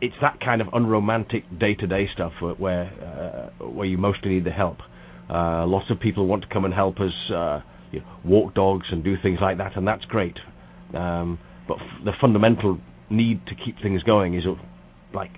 it's 0.00 0.14
that 0.20 0.38
kind 0.40 0.60
of 0.60 0.68
unromantic 0.72 1.44
day-to-day 1.58 2.08
stuff 2.14 2.32
where 2.40 2.54
where, 2.54 3.50
uh, 3.60 3.66
where 3.66 3.86
you 3.86 3.98
mostly 3.98 4.30
need 4.30 4.44
the 4.44 4.50
help. 4.52 4.78
Uh, 5.28 5.66
lots 5.66 5.90
of 5.90 5.98
people 5.98 6.26
want 6.26 6.42
to 6.42 6.48
come 6.48 6.64
and 6.64 6.72
help 6.74 7.00
us 7.00 7.12
uh, 7.34 7.60
you 7.92 8.00
know, 8.00 8.06
walk 8.24 8.54
dogs 8.54 8.86
and 8.90 9.04
do 9.04 9.14
things 9.22 9.38
like 9.40 9.58
that, 9.58 9.76
and 9.76 9.86
that's 9.86 10.04
great. 10.06 10.36
Um, 10.94 11.38
but 11.68 11.76
f- 11.78 12.04
the 12.04 12.12
fundamental 12.20 12.78
need 13.10 13.46
to 13.46 13.54
keep 13.54 13.76
things 13.82 14.02
going 14.02 14.34
is, 14.34 14.44
like 15.14 15.30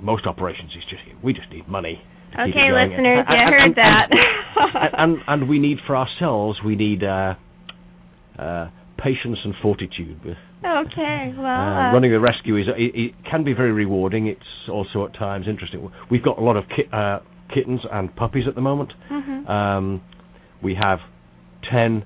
most 0.00 0.26
operations, 0.26 0.70
is 0.76 0.84
just 0.90 1.02
we 1.24 1.32
just 1.32 1.50
need 1.50 1.66
money. 1.68 2.00
to 2.34 2.42
Okay, 2.42 2.70
listeners, 2.72 3.24
you 3.28 3.34
And- 3.36 3.54
heard 3.54 3.62
and- 3.64 3.74
that. 3.76 4.08
and, 4.10 4.94
and 4.98 5.18
and 5.26 5.48
we 5.48 5.58
need 5.58 5.78
for 5.86 5.96
ourselves, 5.96 6.58
we 6.64 6.76
need 6.76 7.02
uh, 7.04 7.34
uh, 8.38 8.68
patience 8.98 9.38
and 9.44 9.54
fortitude. 9.62 10.18
okay, 10.64 11.34
well, 11.38 11.46
Uh, 11.46 11.90
uh, 11.90 11.92
running 11.92 12.10
the 12.12 12.20
rescue 12.20 12.56
is 12.56 12.66
it, 12.68 12.94
it 12.94 13.12
can 13.30 13.44
be 13.44 13.52
very 13.52 13.72
rewarding. 13.72 14.26
It's 14.26 14.68
also 14.70 15.04
at 15.06 15.14
times 15.14 15.46
interesting. 15.48 15.90
We've 16.10 16.22
got 16.22 16.38
a 16.38 16.42
lot 16.42 16.56
of 16.56 16.64
ki- 16.74 16.88
uh, 16.92 17.18
kittens 17.52 17.80
and 17.92 18.14
puppies 18.16 18.44
at 18.48 18.54
the 18.54 18.60
moment. 18.60 18.92
mhm. 19.10 19.48
Um, 19.48 20.00
we 20.62 20.74
have 20.74 20.98
ten 21.70 22.04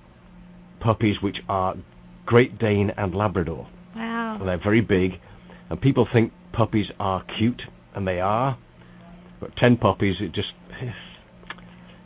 puppies 0.80 1.16
which 1.22 1.36
are 1.48 1.74
Great 2.26 2.58
Dane 2.58 2.90
and 2.96 3.14
Labrador. 3.14 3.66
wow. 3.96 4.36
And 4.38 4.48
they're 4.48 4.58
very 4.62 4.80
big, 4.80 5.12
and 5.70 5.80
people 5.80 6.06
think 6.12 6.32
puppies 6.52 6.86
are 7.00 7.24
cute, 7.38 7.62
and 7.94 8.06
they 8.06 8.20
are. 8.20 8.56
But 9.40 9.56
ten 9.56 9.76
puppies, 9.76 10.16
it 10.20 10.32
just 10.32 10.52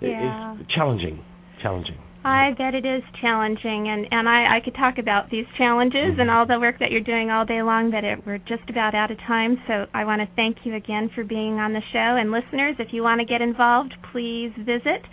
it 0.00 0.08
Yeah. 0.10 0.54
is 0.54 0.66
challenging, 0.68 1.20
challenging. 1.62 1.96
I 2.24 2.52
bet 2.52 2.74
it 2.74 2.84
is 2.86 3.02
challenging, 3.20 3.88
and 3.88 4.06
and 4.12 4.28
I 4.28 4.56
I 4.56 4.60
could 4.60 4.74
talk 4.76 4.98
about 4.98 5.30
these 5.30 5.46
challenges 5.58 6.18
and 6.18 6.30
Mhm. 6.30 6.34
all 6.34 6.46
the 6.46 6.58
work 6.60 6.78
that 6.78 6.90
you're 6.92 7.00
doing 7.00 7.30
all 7.32 7.44
day 7.44 7.62
long, 7.62 7.90
but 7.90 8.04
it, 8.04 8.24
we're 8.26 8.38
just 8.38 8.68
about 8.70 8.94
out 8.94 9.10
of 9.10 9.18
time. 9.18 9.60
So 9.66 9.86
I 9.92 10.04
want 10.04 10.20
to 10.22 10.28
thank 10.36 10.64
you 10.64 10.74
again 10.74 11.08
for 11.08 11.24
being 11.24 11.58
on 11.58 11.72
the 11.72 11.80
show. 11.92 11.98
And 12.16 12.30
listeners, 12.30 12.76
if 12.78 12.92
you 12.92 13.02
want 13.02 13.20
to 13.20 13.24
get 13.24 13.40
involved, 13.40 13.94
please 14.12 14.52
visit 14.56 15.04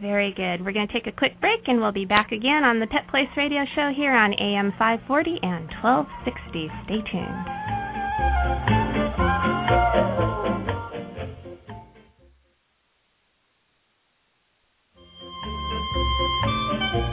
very 0.00 0.32
good. 0.32 0.64
We're 0.64 0.72
going 0.72 0.88
to 0.88 0.92
take 0.92 1.06
a 1.06 1.12
quick 1.12 1.38
break, 1.38 1.68
and 1.68 1.80
we'll 1.80 1.92
be 1.92 2.06
back 2.06 2.32
again 2.32 2.64
on 2.64 2.80
the 2.80 2.86
Pet 2.86 3.06
Place 3.10 3.28
Radio 3.36 3.66
Show 3.74 3.92
here 3.94 4.14
on 4.14 4.32
AM 4.32 4.72
540 4.78 5.38
and 5.42 5.68
1260. 5.82 6.70
Stay 6.86 7.02
tuned. 7.12 7.81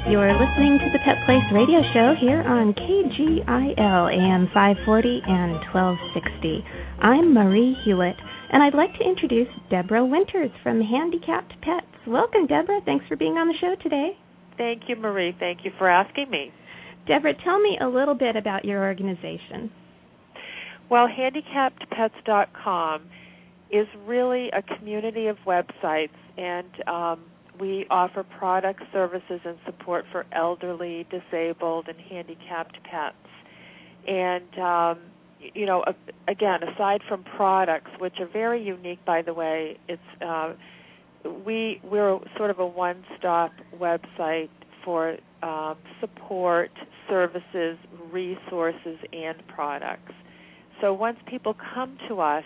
You're 0.10 0.34
listening 0.34 0.80
to 0.80 0.90
the 0.92 0.98
Pet 1.06 1.22
Place 1.28 1.46
Radio 1.54 1.86
Show 1.94 2.16
here 2.20 2.42
on 2.42 2.74
KGIL 2.74 4.10
AM 4.10 4.50
540 4.52 5.22
and 5.28 5.54
1260. 5.70 6.66
I'm 7.00 7.32
Marie 7.32 7.78
Hulett, 7.86 8.18
and 8.52 8.64
I'd 8.64 8.74
like 8.74 8.90
to 8.98 9.06
introduce 9.06 9.50
Deborah 9.70 10.04
Winters 10.04 10.50
from 10.64 10.82
Handicapped 10.82 11.54
Pets. 11.62 11.86
Welcome, 12.08 12.48
Deborah. 12.48 12.82
Thanks 12.86 13.06
for 13.08 13.18
being 13.18 13.34
on 13.34 13.50
the 13.50 13.54
show 13.62 13.76
today. 13.84 14.18
Thank 14.58 14.90
you, 14.90 14.96
Marie. 14.96 15.36
Thank 15.40 15.60
you 15.64 15.70
for 15.78 15.88
asking 15.88 16.32
me. 16.32 16.52
Deborah, 17.08 17.36
tell 17.44 17.60
me 17.60 17.78
a 17.80 17.88
little 17.88 18.16
bit 18.16 18.36
about 18.36 18.66
your 18.66 18.84
organization. 18.84 19.70
Well, 20.90 21.08
handicappedpets.com 21.08 23.04
is 23.70 23.86
really 24.08 24.50
a 24.58 24.64
community 24.76 25.28
of 25.28 25.38
websites, 25.46 26.18
and 26.36 26.66
um, 26.88 27.26
we 27.60 27.86
offer 27.90 28.24
products, 28.24 28.84
services, 28.94 29.42
and 29.46 29.58
support 29.66 30.06
for 30.12 30.26
elderly, 30.32 31.06
disabled, 31.10 31.88
and 31.88 32.00
handicapped 32.00 32.78
pets. 32.84 33.16
And 34.08 34.60
um, 34.60 35.00
you 35.54 35.66
know, 35.66 35.84
again, 36.28 36.60
aside 36.64 37.02
from 37.08 37.24
products, 37.24 37.92
which 38.00 38.16
are 38.20 38.28
very 38.28 38.62
unique, 38.62 39.04
by 39.06 39.22
the 39.22 39.34
way, 39.34 39.78
it's 39.88 40.02
uh, 40.26 40.54
we 41.46 41.82
we're 41.84 42.20
sort 42.38 42.50
of 42.50 42.60
a 42.60 42.66
one-stop 42.66 43.52
website 43.78 44.50
for 44.84 45.18
um, 45.44 45.78
support, 46.00 46.72
services, 47.10 47.78
resources, 48.12 48.98
and 49.14 49.36
products. 49.48 50.14
So 50.82 50.94
once 50.94 51.18
people 51.28 51.56
come 51.74 51.98
to 52.08 52.22
us, 52.22 52.44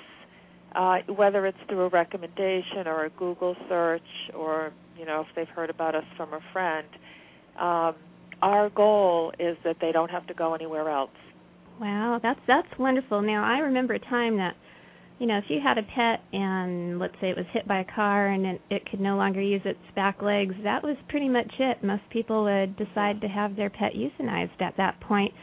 uh, 0.75 0.97
whether 1.13 1.45
it's 1.45 1.57
through 1.67 1.81
a 1.81 1.89
recommendation 1.89 2.87
or 2.87 3.05
a 3.05 3.09
Google 3.11 3.55
search, 3.69 4.01
or 4.35 4.71
you 4.97 5.05
know 5.05 5.21
if 5.21 5.27
they've 5.35 5.55
heard 5.55 5.69
about 5.69 5.95
us 5.95 6.05
from 6.17 6.33
a 6.33 6.39
friend, 6.51 6.87
um, 7.59 7.95
our 8.41 8.69
goal 8.69 9.31
is 9.39 9.57
that 9.63 9.77
they 9.79 9.91
don't 9.91 10.09
have 10.09 10.27
to 10.27 10.33
go 10.33 10.53
anywhere 10.53 10.89
else. 10.89 11.11
Wow, 11.79 12.19
that's 12.21 12.39
that's 12.47 12.67
wonderful. 12.77 13.21
Now 13.21 13.43
I 13.43 13.59
remember 13.59 13.93
a 13.93 13.99
time 13.99 14.37
that, 14.37 14.55
you 15.19 15.25
know, 15.25 15.37
if 15.37 15.45
you 15.47 15.59
had 15.63 15.77
a 15.77 15.83
pet 15.83 16.21
and 16.31 16.99
let's 16.99 17.15
say 17.19 17.29
it 17.29 17.37
was 17.37 17.45
hit 17.51 17.67
by 17.67 17.79
a 17.79 17.85
car 17.95 18.27
and 18.27 18.45
it, 18.45 18.61
it 18.69 18.89
could 18.89 18.99
no 18.99 19.15
longer 19.15 19.41
use 19.41 19.61
its 19.65 19.79
back 19.95 20.21
legs, 20.21 20.53
that 20.63 20.83
was 20.83 20.97
pretty 21.09 21.29
much 21.29 21.51
it. 21.59 21.83
Most 21.83 22.03
people 22.11 22.43
would 22.43 22.75
decide 22.77 23.21
to 23.21 23.27
have 23.27 23.55
their 23.55 23.69
pet 23.69 23.93
euthanized 23.95 24.61
at 24.61 24.77
that 24.77 24.99
point. 25.01 25.33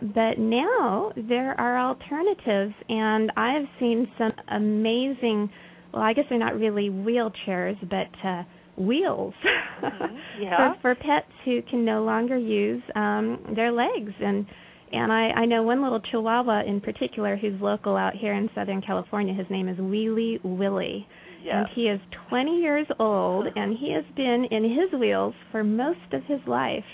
But 0.00 0.38
now 0.38 1.12
there 1.16 1.58
are 1.60 1.78
alternatives, 1.78 2.74
and 2.88 3.32
I've 3.36 3.66
seen 3.80 4.08
some 4.18 4.32
amazing. 4.48 5.50
Well, 5.92 6.02
I 6.02 6.12
guess 6.12 6.24
they're 6.28 6.38
not 6.38 6.58
really 6.58 6.90
wheelchairs, 6.90 7.76
but 7.88 8.28
uh, 8.28 8.42
wheels 8.76 9.34
mm-hmm. 9.82 10.16
yeah. 10.42 10.74
for, 10.74 10.94
for 10.94 10.94
pets 10.94 11.32
who 11.44 11.60
can 11.70 11.84
no 11.84 12.04
longer 12.04 12.36
use 12.36 12.82
um 12.94 13.38
their 13.56 13.72
legs 13.72 14.12
and 14.20 14.44
and 14.92 15.12
I, 15.12 15.30
I 15.30 15.46
know 15.46 15.62
one 15.62 15.82
little 15.82 16.00
Chihuahua 16.00 16.62
in 16.66 16.80
particular 16.80 17.36
who's 17.36 17.60
local 17.60 17.96
out 17.96 18.14
here 18.14 18.32
in 18.32 18.48
Southern 18.54 18.80
California. 18.80 19.34
His 19.34 19.46
name 19.50 19.68
is 19.68 19.76
Wheelie 19.78 20.38
Willie. 20.44 21.06
Yes. 21.42 21.54
And 21.54 21.66
he 21.74 21.82
is 21.82 22.00
20 22.28 22.60
years 22.60 22.86
old, 22.98 23.46
and 23.56 23.76
he 23.76 23.92
has 23.92 24.04
been 24.16 24.46
in 24.50 24.64
his 24.64 24.98
wheels 24.98 25.34
for 25.50 25.64
most 25.64 26.12
of 26.12 26.22
his 26.24 26.40
life. 26.46 26.84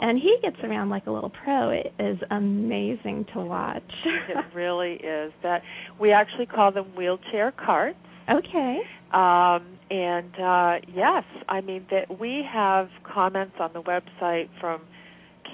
And 0.00 0.18
he 0.18 0.36
gets 0.42 0.56
around 0.62 0.90
like 0.90 1.06
a 1.06 1.10
little 1.10 1.30
pro. 1.30 1.70
It 1.70 1.92
is 1.98 2.18
amazing 2.30 3.26
to 3.34 3.40
watch. 3.40 3.82
it 4.04 4.44
really 4.54 4.94
is. 4.94 5.32
That 5.42 5.62
we 6.00 6.12
actually 6.12 6.46
call 6.46 6.72
them 6.72 6.86
wheelchair 6.96 7.52
carts. 7.52 7.98
Okay. 8.30 8.80
Um, 9.12 9.78
and 9.90 10.34
uh, 10.38 10.74
yes, 10.94 11.24
I 11.48 11.60
mean 11.62 11.86
that 11.90 12.20
we 12.20 12.44
have 12.50 12.88
comments 13.02 13.54
on 13.58 13.70
the 13.72 13.82
website 13.82 14.48
from 14.60 14.82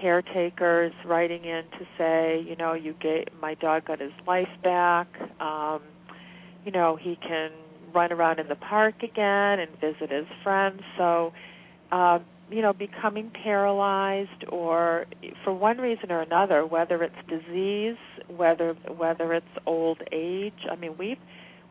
caretakers 0.00 0.92
writing 1.06 1.44
in 1.44 1.62
to 1.78 1.86
say, 1.96 2.44
you 2.48 2.56
know, 2.56 2.74
you 2.74 2.94
gave 3.00 3.26
my 3.40 3.54
dog 3.54 3.86
got 3.86 4.00
his 4.00 4.12
life 4.26 4.48
back. 4.62 5.06
Um, 5.40 5.82
you 6.64 6.72
know, 6.72 6.98
he 7.00 7.16
can 7.16 7.50
run 7.94 8.12
around 8.12 8.40
in 8.40 8.48
the 8.48 8.56
park 8.56 8.96
again 9.02 9.60
and 9.60 9.70
visit 9.80 10.10
his 10.10 10.26
friends. 10.42 10.80
So, 10.98 11.32
uh, 11.92 12.18
you 12.50 12.62
know, 12.62 12.72
becoming 12.72 13.30
paralyzed 13.42 14.44
or 14.48 15.06
for 15.42 15.52
one 15.54 15.78
reason 15.78 16.12
or 16.12 16.20
another, 16.20 16.66
whether 16.66 17.02
it's 17.02 17.14
disease, 17.28 17.96
whether 18.28 18.74
whether 18.96 19.32
it's 19.32 19.46
old 19.66 19.98
age. 20.12 20.66
I 20.70 20.76
mean, 20.76 20.96
we 20.98 21.18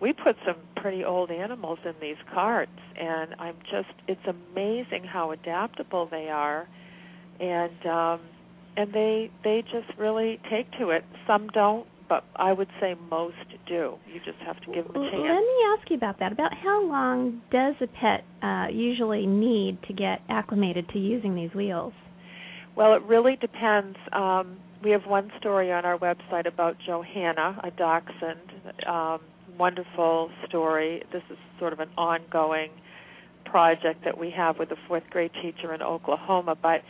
we 0.01 0.13
put 0.13 0.36
some 0.46 0.58
pretty 0.75 1.03
old 1.03 1.32
animals 1.32 1.80
in 1.86 1.94
these 2.01 2.18
carts, 2.34 2.72
and 3.00 3.36
I'm 3.39 3.56
just 3.72 3.94
it's 4.08 4.25
amazing 4.27 5.03
how 5.06 5.32
adaptable 5.32 6.08
they 6.10 6.30
are 6.30 6.68
and 7.39 7.86
um, 7.86 8.22
and 8.77 8.94
they 8.94 9.32
they 9.44 9.63
just 9.63 9.98
really 9.98 10.39
take 10.50 10.72
to 10.80 10.89
it. 10.89 11.03
Some 11.27 11.48
don't, 11.50 11.88
but 12.10 12.24
I 12.36 12.53
would 12.53 12.69
say 12.79 12.95
most 13.10 13.36
do. 13.67 13.95
You 14.07 14.19
just 14.25 14.38
have 14.45 14.60
to 14.62 14.65
give 14.74 14.88
them 14.88 14.95
a 14.95 15.10
chance. 15.10 15.13
Let 15.13 15.39
me 15.39 15.57
ask 15.77 15.89
you 15.89 15.95
about 15.95 16.19
that. 16.19 16.31
About 16.31 16.53
how 16.53 16.86
long 16.86 17.41
does 17.51 17.75
a 17.81 17.88
pet 17.88 18.24
uh, 18.41 18.67
usually 18.72 19.25
need 19.25 19.77
to 19.88 19.93
get 19.93 20.22
acclimated 20.29 20.89
to 20.89 21.00
using 21.00 21.36
these 21.36 21.53
wheels? 21.53 21.93
Well, 22.75 22.93
it 22.95 23.03
really 23.03 23.38
depends. 23.39 23.98
Um, 24.12 24.57
we 24.83 24.91
have 24.91 25.05
one 25.05 25.31
story 25.39 25.72
on 25.72 25.86
our 25.86 25.98
website 25.98 26.48
about 26.48 26.75
Johanna, 26.86 27.60
a 27.63 27.72
dachshund. 27.72 28.39
Um, 28.88 29.19
wonderful 29.57 30.29
story. 30.48 31.03
This 31.12 31.22
is 31.29 31.38
sort 31.60 31.74
of 31.74 31.79
an 31.79 31.89
ongoing 31.98 32.69
project 33.45 34.03
that 34.05 34.17
we 34.17 34.31
have 34.36 34.57
with 34.57 34.72
a 34.72 34.75
fourth 34.88 35.03
grade 35.10 35.31
teacher 35.41 35.74
in 35.74 35.81
Oklahoma, 35.81 36.57
but 36.60 36.81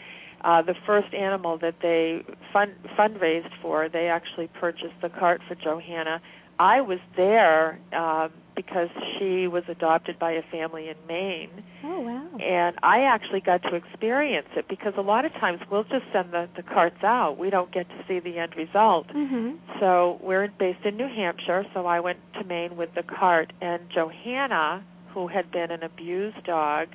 uh, 0.43 0.61
the 0.61 0.75
first 0.85 1.13
animal 1.13 1.57
that 1.59 1.75
they 1.81 2.23
fund 2.51 2.73
fundraised 2.97 3.51
for, 3.61 3.89
they 3.89 4.07
actually 4.07 4.47
purchased 4.59 4.95
the 5.01 5.09
cart 5.09 5.41
for 5.47 5.55
Johanna. 5.55 6.21
I 6.59 6.81
was 6.81 6.99
there 7.15 7.79
uh, 7.91 8.29
because 8.55 8.89
she 9.17 9.47
was 9.47 9.63
adopted 9.67 10.19
by 10.19 10.33
a 10.33 10.43
family 10.51 10.89
in 10.89 10.95
Maine. 11.07 11.63
Oh 11.83 11.99
wow! 12.01 12.37
And 12.39 12.75
I 12.83 13.01
actually 13.01 13.41
got 13.41 13.63
to 13.63 13.75
experience 13.75 14.47
it 14.55 14.67
because 14.67 14.93
a 14.97 15.01
lot 15.01 15.25
of 15.25 15.31
times 15.33 15.61
we'll 15.71 15.83
just 15.83 16.05
send 16.11 16.31
the 16.31 16.47
the 16.55 16.63
carts 16.63 17.03
out. 17.03 17.37
We 17.39 17.49
don't 17.49 17.71
get 17.71 17.89
to 17.89 17.95
see 18.07 18.19
the 18.19 18.37
end 18.37 18.55
result. 18.55 19.07
Mm-hmm. 19.07 19.79
So 19.79 20.19
we're 20.21 20.47
based 20.59 20.85
in 20.85 20.97
New 20.97 21.07
Hampshire. 21.07 21.65
So 21.73 21.85
I 21.85 21.99
went 21.99 22.19
to 22.33 22.43
Maine 22.43 22.77
with 22.77 22.93
the 22.95 23.03
cart, 23.03 23.51
and 23.61 23.81
Johanna, 23.93 24.83
who 25.13 25.27
had 25.27 25.51
been 25.51 25.71
an 25.71 25.83
abused 25.83 26.43
dog 26.43 26.89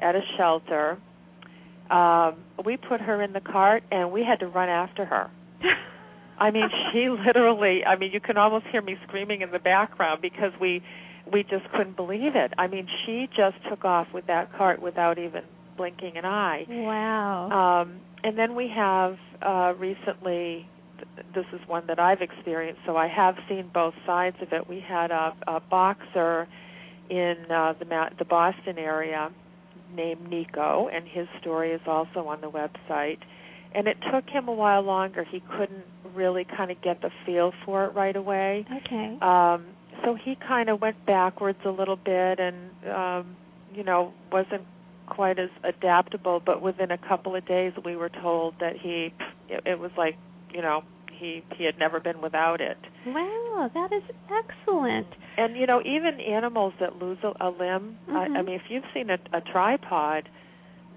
at 0.00 0.14
a 0.14 0.22
shelter, 0.36 0.98
um, 1.90 2.36
we 2.64 2.76
put 2.76 3.00
her 3.00 3.22
in 3.22 3.32
the 3.32 3.40
cart 3.40 3.82
and 3.90 4.12
we 4.12 4.24
had 4.24 4.40
to 4.40 4.46
run 4.46 4.68
after 4.68 5.04
her. 5.04 5.30
I 6.38 6.50
mean, 6.50 6.68
she 6.92 7.08
literally. 7.08 7.84
I 7.84 7.96
mean, 7.96 8.12
you 8.12 8.20
can 8.20 8.36
almost 8.36 8.66
hear 8.70 8.82
me 8.82 8.96
screaming 9.06 9.42
in 9.42 9.50
the 9.50 9.58
background 9.58 10.22
because 10.22 10.52
we 10.60 10.82
we 11.32 11.42
just 11.42 11.68
couldn't 11.72 11.96
believe 11.96 12.36
it. 12.36 12.52
I 12.58 12.66
mean, 12.68 12.86
she 13.04 13.28
just 13.36 13.56
took 13.68 13.84
off 13.84 14.06
with 14.14 14.26
that 14.28 14.52
cart 14.56 14.80
without 14.80 15.18
even 15.18 15.42
blinking 15.76 16.16
an 16.16 16.24
eye. 16.24 16.64
Wow. 16.68 17.50
Um, 17.50 18.00
and 18.22 18.38
then 18.38 18.54
we 18.54 18.70
have 18.74 19.16
uh, 19.42 19.74
recently. 19.78 20.68
This 21.32 21.44
is 21.52 21.60
one 21.68 21.86
that 21.86 22.00
I've 22.00 22.22
experienced, 22.22 22.80
so 22.84 22.96
I 22.96 23.06
have 23.06 23.36
seen 23.48 23.70
both 23.72 23.94
sides 24.04 24.36
of 24.42 24.52
it. 24.52 24.68
We 24.68 24.80
had 24.80 25.12
a, 25.12 25.32
a 25.46 25.60
boxer 25.60 26.48
in 27.08 27.36
uh, 27.50 27.74
the 27.78 27.84
Ma- 27.84 28.10
the 28.18 28.24
Boston 28.24 28.78
area 28.78 29.30
named 29.94 30.28
Nico, 30.28 30.88
and 30.92 31.06
his 31.06 31.26
story 31.40 31.72
is 31.72 31.80
also 31.86 32.26
on 32.26 32.40
the 32.40 32.50
website. 32.50 33.18
And 33.74 33.86
it 33.86 33.98
took 34.12 34.28
him 34.28 34.48
a 34.48 34.52
while 34.52 34.82
longer. 34.82 35.24
He 35.24 35.40
couldn't 35.40 35.84
really 36.14 36.44
kind 36.44 36.70
of 36.70 36.80
get 36.80 37.02
the 37.02 37.10
feel 37.26 37.52
for 37.64 37.84
it 37.84 37.94
right 37.94 38.16
away. 38.16 38.64
Okay. 38.84 39.18
Um, 39.20 39.66
so 40.04 40.16
he 40.22 40.36
kind 40.36 40.68
of 40.68 40.80
went 40.80 41.04
backwards 41.06 41.58
a 41.64 41.70
little 41.70 41.96
bit, 41.96 42.38
and 42.38 42.70
um, 42.90 43.36
you 43.74 43.84
know 43.84 44.12
wasn't 44.32 44.62
quite 45.06 45.38
as 45.38 45.50
adaptable. 45.64 46.40
But 46.44 46.62
within 46.62 46.90
a 46.90 46.98
couple 46.98 47.36
of 47.36 47.46
days, 47.46 47.72
we 47.84 47.96
were 47.96 48.08
told 48.08 48.54
that 48.60 48.76
he 48.76 49.12
it, 49.48 49.62
it 49.66 49.78
was 49.78 49.90
like 49.96 50.16
you 50.52 50.62
know 50.62 50.82
he 51.18 51.42
he 51.56 51.64
had 51.64 51.74
never 51.78 52.00
been 52.00 52.20
without 52.20 52.60
it. 52.60 52.78
Wow, 53.06 53.70
that 53.74 53.90
is 53.92 54.02
excellent. 54.40 55.06
And 55.36 55.56
you 55.56 55.66
know, 55.66 55.80
even 55.80 56.20
animals 56.20 56.74
that 56.80 56.96
lose 56.96 57.18
a, 57.22 57.32
a 57.46 57.50
limb. 57.50 57.98
Mm-hmm. 58.08 58.16
I, 58.16 58.24
I 58.24 58.28
Mhm. 58.28 58.46
mean, 58.46 58.54
if 58.56 58.62
you've 58.70 58.84
seen 58.94 59.10
a, 59.10 59.18
a 59.36 59.40
tripod, 59.52 60.28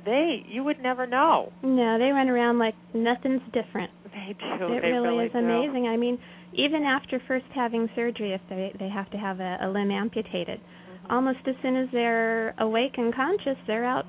they 0.05 0.43
you 0.47 0.63
would 0.63 0.79
never 0.81 1.05
know. 1.05 1.51
No, 1.63 1.97
they 1.99 2.11
run 2.11 2.29
around 2.29 2.59
like 2.59 2.75
nothing's 2.93 3.41
different. 3.53 3.91
They 4.05 4.35
do. 4.39 4.73
it 4.73 4.81
they 4.81 4.91
really, 4.91 5.25
is 5.25 5.31
do. 5.31 5.37
amazing. 5.39 5.87
I 5.87 5.95
mean, 5.97 6.17
even 6.53 6.83
after 6.83 7.21
first 7.27 7.45
having 7.53 7.87
surgery, 7.95 8.33
if 8.33 8.41
they 8.49 8.73
they 8.79 8.89
have 8.89 9.09
to 9.11 9.17
have 9.17 9.39
a, 9.39 9.57
a 9.61 9.67
limb 9.69 9.91
amputated, 9.91 10.59
Mhm. 10.59 11.11
almost 11.11 11.39
as 11.47 11.55
soon 11.61 11.75
as 11.75 11.87
they're 11.91 12.53
awake 12.57 12.97
and 12.97 13.13
conscious, 13.13 13.57
they're 13.67 13.85
out 13.85 14.05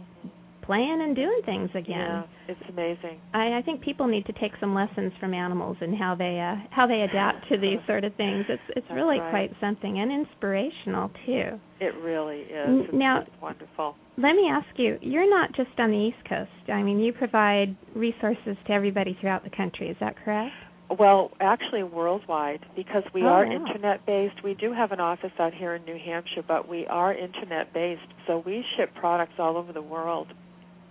playing 0.63 1.01
and 1.03 1.15
doing 1.17 1.41
things 1.45 1.71
again. 1.75 1.99
Yeah, 1.99 2.23
it's 2.49 2.61
amazing. 2.69 3.21
I, 3.35 3.59
I 3.59 3.63
think 3.65 3.81
people 3.83 4.07
need 4.07 4.27
to 4.27 4.33
take 4.35 4.53
some 4.61 4.75
lessons 4.75 5.13
from 5.21 5.35
animals 5.35 5.77
and 5.81 5.97
how 5.97 6.15
they 6.15 6.41
uh, 6.41 6.57
how 6.71 6.87
they 6.87 7.03
adapt 7.03 7.49
to 7.51 7.59
these 7.59 7.79
sort 7.87 8.05
of 8.05 8.15
things. 8.17 8.45
It's 8.49 8.63
it's 8.77 8.87
That's 8.89 8.97
really 8.97 9.19
right. 9.19 9.31
quite 9.31 9.51
something 9.61 9.99
and 9.99 10.11
inspirational 10.13 11.11
too. 11.27 11.59
It 11.81 11.95
really 12.03 12.41
is. 12.43 12.87
It's 12.87 12.95
now- 12.95 13.25
just 13.25 13.43
wonderful. 13.43 13.97
Let 14.19 14.35
me 14.37 14.47
ask 14.51 14.67
you, 14.77 14.99
you're 15.01 15.29
not 15.29 15.55
just 15.55 15.71
on 15.79 15.91
the 15.91 15.97
East 15.97 16.29
Coast. 16.29 16.51
I 16.71 16.83
mean, 16.83 17.01
you 17.01 17.15
provide 17.15 17.75
resources 17.95 18.59
to 18.67 18.73
everybody 18.73 19.17
throughout 19.19 19.43
the 19.43 19.49
country. 19.51 19.89
Is 19.89 19.97
that 20.01 20.17
correct? 20.23 20.53
Well, 20.99 21.31
actually 21.41 21.83
worldwide 21.85 22.61
because 22.77 23.05
we 23.15 23.23
Oh, 23.23 23.29
are 23.29 23.47
wow. 23.47 23.53
internet 23.53 24.05
based. 24.05 24.45
We 24.45 24.53
do 24.53 24.75
have 24.75 24.93
an 24.93 25.01
office 25.01 25.31
out 25.39 25.55
here 25.55 25.75
in 25.75 25.85
New 25.87 25.97
Hampshire, 25.99 26.45
but 26.47 26.69
we 26.69 26.87
are 26.89 27.15
internet 27.15 27.73
based. 27.73 28.03
So 28.27 28.43
we 28.45 28.63
ship 28.77 28.91
products 29.01 29.33
all 29.39 29.57
over 29.57 29.73
the 29.73 29.81
world. 29.81 30.27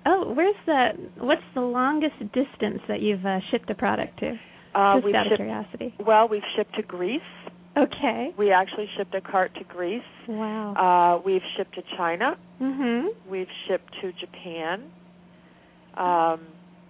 Oh, 0.05 0.33
where's 0.33 0.55
the 0.65 0.89
what's 1.17 1.41
the 1.53 1.61
longest 1.61 2.17
distance 2.33 2.81
that 2.87 3.01
you've 3.01 3.25
uh, 3.25 3.39
shipped 3.51 3.69
a 3.69 3.75
product 3.75 4.19
to? 4.19 4.33
Uh, 4.73 4.95
just 4.95 5.05
we've 5.05 5.15
out 5.15 5.27
of 5.27 5.31
shipped, 5.31 5.37
curiosity. 5.37 5.93
well, 6.05 6.27
we've 6.27 6.41
shipped 6.55 6.75
to 6.75 6.81
Greece. 6.81 7.21
Okay. 7.77 8.31
We 8.37 8.51
actually 8.51 8.87
shipped 8.97 9.13
a 9.15 9.21
cart 9.21 9.53
to 9.55 9.63
Greece. 9.63 10.01
Wow. 10.27 10.73
Uh, 11.19 11.21
we've 11.25 11.41
shipped 11.55 11.75
to 11.75 11.83
China. 11.97 12.37
mhm. 12.61 13.07
We've 13.29 13.47
shipped 13.67 13.93
to 14.01 14.11
Japan. 14.13 14.91
Um, 15.95 16.41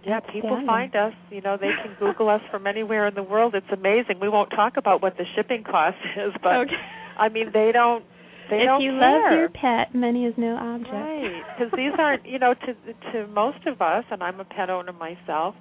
yeah, 0.05 0.19
people 0.19 0.61
find 0.65 0.95
us. 0.95 1.13
You 1.29 1.41
know, 1.41 1.57
they 1.57 1.69
can 1.83 1.95
Google 1.99 2.29
us 2.29 2.41
from 2.49 2.65
anywhere 2.65 3.07
in 3.07 3.13
the 3.13 3.21
world. 3.23 3.53
It's 3.53 3.71
amazing. 3.71 4.19
We 4.19 4.29
won't 4.29 4.49
talk 4.49 4.77
about 4.77 5.01
what 5.03 5.17
the 5.17 5.25
shipping 5.35 5.63
cost 5.63 5.97
is, 6.17 6.33
but 6.41 6.55
okay. 6.65 6.73
I 7.19 7.29
mean, 7.29 7.51
they 7.53 7.71
don't. 7.71 8.03
They 8.51 8.57
if 8.63 8.81
you 8.81 8.91
care. 8.91 8.99
love 8.99 9.31
your 9.31 9.49
pet, 9.49 9.95
money 9.95 10.25
is 10.25 10.35
no 10.37 10.55
object. 10.57 10.91
Right, 10.93 11.41
because 11.57 11.71
these 11.75 11.93
aren't, 11.97 12.25
you 12.25 12.37
know, 12.37 12.53
to 12.53 13.11
to 13.13 13.27
most 13.27 13.65
of 13.65 13.81
us, 13.81 14.03
and 14.11 14.21
I'm 14.21 14.39
a 14.39 14.45
pet 14.45 14.69
owner 14.69 14.91
myself. 14.93 15.55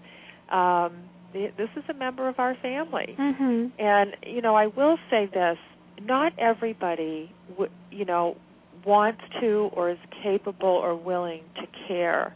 Um, 0.50 0.92
this 1.32 1.70
is 1.76 1.84
a 1.88 1.94
member 1.94 2.28
of 2.28 2.34
our 2.38 2.56
family, 2.56 3.14
Mhm. 3.16 3.70
and 3.78 4.16
you 4.26 4.42
know, 4.42 4.56
I 4.56 4.66
will 4.66 4.98
say 5.08 5.26
this: 5.26 5.56
not 6.00 6.32
everybody, 6.36 7.32
w- 7.48 7.70
you 7.92 8.04
know, 8.04 8.36
wants 8.84 9.22
to 9.40 9.70
or 9.72 9.90
is 9.90 9.98
capable 10.22 10.68
or 10.68 10.96
willing 10.96 11.42
to 11.60 11.66
care 11.86 12.34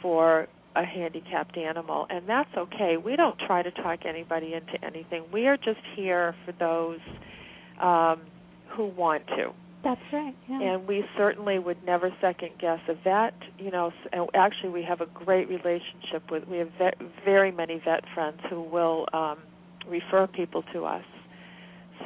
for 0.00 0.48
a 0.74 0.84
handicapped 0.84 1.58
animal, 1.58 2.06
and 2.08 2.26
that's 2.26 2.48
okay. 2.56 2.96
We 2.96 3.14
don't 3.16 3.38
try 3.46 3.62
to 3.62 3.70
talk 3.70 4.06
anybody 4.06 4.54
into 4.54 4.82
anything. 4.82 5.24
We 5.30 5.46
are 5.46 5.58
just 5.58 5.80
here 5.94 6.34
for 6.46 6.52
those 6.52 7.00
um, 7.78 8.20
who 8.68 8.86
want 8.86 9.26
to 9.36 9.52
That's 9.84 10.00
right. 10.12 10.34
Yeah. 10.48 10.60
and 10.62 10.86
we 10.86 11.04
certainly 11.16 11.58
would 11.58 11.84
never 11.84 12.10
second 12.20 12.50
guess 12.60 12.78
a 12.88 12.94
vet. 12.94 13.34
You 13.58 13.70
know, 13.70 13.90
and 14.12 14.28
actually, 14.34 14.70
we 14.70 14.82
have 14.88 15.00
a 15.00 15.06
great 15.06 15.48
relationship 15.48 16.30
with. 16.30 16.46
We 16.48 16.58
have 16.58 16.68
ve- 16.78 17.06
very 17.24 17.50
many 17.50 17.80
vet 17.84 18.04
friends 18.14 18.38
who 18.48 18.62
will 18.62 19.06
um, 19.12 19.38
refer 19.88 20.26
people 20.26 20.62
to 20.72 20.84
us. 20.84 21.04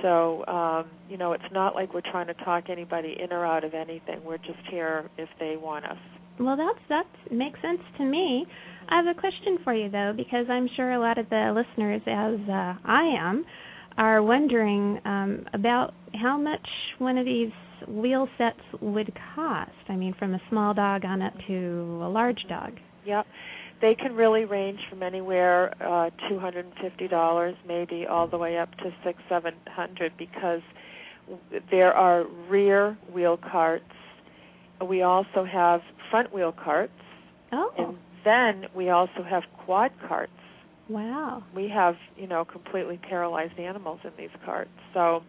So, 0.02 0.44
um, 0.46 0.86
you 1.08 1.16
know, 1.16 1.32
it's 1.32 1.50
not 1.52 1.74
like 1.74 1.94
we're 1.94 2.00
trying 2.02 2.26
to 2.26 2.34
talk 2.34 2.64
anybody 2.68 3.16
in 3.22 3.32
or 3.32 3.46
out 3.46 3.64
of 3.64 3.74
anything. 3.74 4.20
We're 4.24 4.38
just 4.38 4.58
here 4.70 5.08
if 5.16 5.28
they 5.38 5.56
want 5.56 5.86
us. 5.86 5.96
Well, 6.38 6.56
that's 6.56 6.78
that 6.88 7.32
makes 7.34 7.60
sense 7.62 7.80
to 7.98 8.04
me. 8.04 8.46
I 8.88 8.96
have 8.96 9.06
a 9.06 9.18
question 9.18 9.58
for 9.64 9.74
you 9.74 9.90
though, 9.90 10.12
because 10.16 10.46
I'm 10.50 10.68
sure 10.76 10.92
a 10.92 11.00
lot 11.00 11.18
of 11.18 11.28
the 11.30 11.52
listeners, 11.54 12.02
as 12.06 12.48
uh, 12.48 12.74
I 12.84 13.04
am, 13.18 13.44
are 13.98 14.22
wondering 14.22 15.00
um, 15.04 15.46
about 15.52 15.94
how 16.14 16.38
much 16.38 16.66
one 16.98 17.18
of 17.18 17.24
these 17.24 17.52
wheel 17.88 18.28
sets 18.38 18.60
would 18.80 19.12
cost. 19.34 19.70
I 19.88 19.96
mean, 19.96 20.14
from 20.18 20.34
a 20.34 20.40
small 20.48 20.74
dog 20.74 21.04
on 21.04 21.22
up 21.22 21.34
to 21.46 22.00
a 22.02 22.08
large 22.08 22.42
dog. 22.48 22.72
Yep. 23.04 23.26
They 23.80 23.94
can 23.94 24.14
really 24.14 24.46
range 24.46 24.80
from 24.88 25.02
anywhere 25.02 25.74
uh, 25.82 26.10
two 26.28 26.38
hundred 26.38 26.64
and 26.64 26.74
fifty 26.82 27.08
dollars, 27.08 27.54
maybe 27.68 28.06
all 28.08 28.26
the 28.26 28.38
way 28.38 28.56
up 28.56 28.74
to 28.78 28.90
six, 29.04 29.18
seven 29.28 29.54
hundred, 29.66 30.12
because 30.16 30.62
there 31.70 31.92
are 31.92 32.24
rear 32.48 32.96
wheel 33.12 33.36
carts. 33.36 33.84
We 34.86 35.02
also 35.02 35.44
have 35.44 35.80
front 36.10 36.32
wheel 36.32 36.52
carts. 36.52 36.92
Oh. 37.52 37.70
And 37.76 37.96
then 38.24 38.70
we 38.74 38.88
also 38.88 39.22
have 39.28 39.42
quad 39.64 39.90
carts. 40.08 40.32
Wow. 40.88 41.42
We 41.54 41.68
have, 41.68 41.96
you 42.16 42.26
know, 42.26 42.44
completely 42.44 42.98
paralyzed 42.98 43.58
animals 43.58 44.00
in 44.04 44.12
these 44.16 44.30
carts. 44.44 44.70
So 44.94 45.22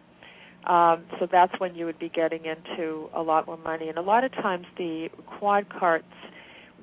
um, 0.66 1.04
so 1.18 1.26
that's 1.30 1.52
when 1.58 1.74
you 1.74 1.86
would 1.86 1.98
be 1.98 2.10
getting 2.10 2.44
into 2.44 3.08
a 3.14 3.22
lot 3.22 3.46
more 3.46 3.56
money. 3.58 3.88
And 3.88 3.96
a 3.96 4.02
lot 4.02 4.24
of 4.24 4.32
times 4.32 4.66
the 4.76 5.08
quad 5.38 5.66
carts 5.70 6.04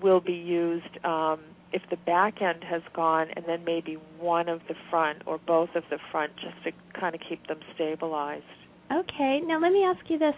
will 0.01 0.19
be 0.19 0.33
used 0.33 1.03
um, 1.05 1.39
if 1.71 1.81
the 1.89 1.97
back 1.97 2.41
end 2.41 2.63
has 2.63 2.81
gone 2.95 3.27
and 3.35 3.45
then 3.47 3.63
maybe 3.65 3.97
one 4.19 4.49
of 4.49 4.61
the 4.67 4.75
front 4.89 5.21
or 5.25 5.39
both 5.45 5.69
of 5.75 5.83
the 5.89 5.99
front 6.11 6.31
just 6.37 6.55
to 6.63 6.99
kind 6.99 7.15
of 7.15 7.21
keep 7.27 7.45
them 7.47 7.59
stabilized. 7.75 8.43
Okay. 8.91 9.41
Now 9.45 9.59
let 9.59 9.71
me 9.71 9.83
ask 9.83 9.99
you 10.09 10.17
this. 10.17 10.35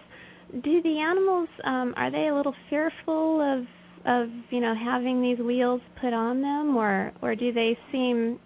Do 0.64 0.82
the 0.82 1.00
animals 1.00 1.50
um 1.64 1.94
are 1.98 2.10
they 2.10 2.28
a 2.28 2.36
little 2.36 2.56
fearful 2.70 3.42
of 3.42 3.66
of, 4.08 4.30
you 4.50 4.62
know, 4.62 4.74
having 4.74 5.22
these 5.22 5.38
wheels 5.40 5.82
put 6.02 6.14
on 6.14 6.42
them 6.42 6.76
or 6.76 7.12
or 7.22 7.36
do 7.36 7.52
they 7.52 7.78
seem 7.92 8.40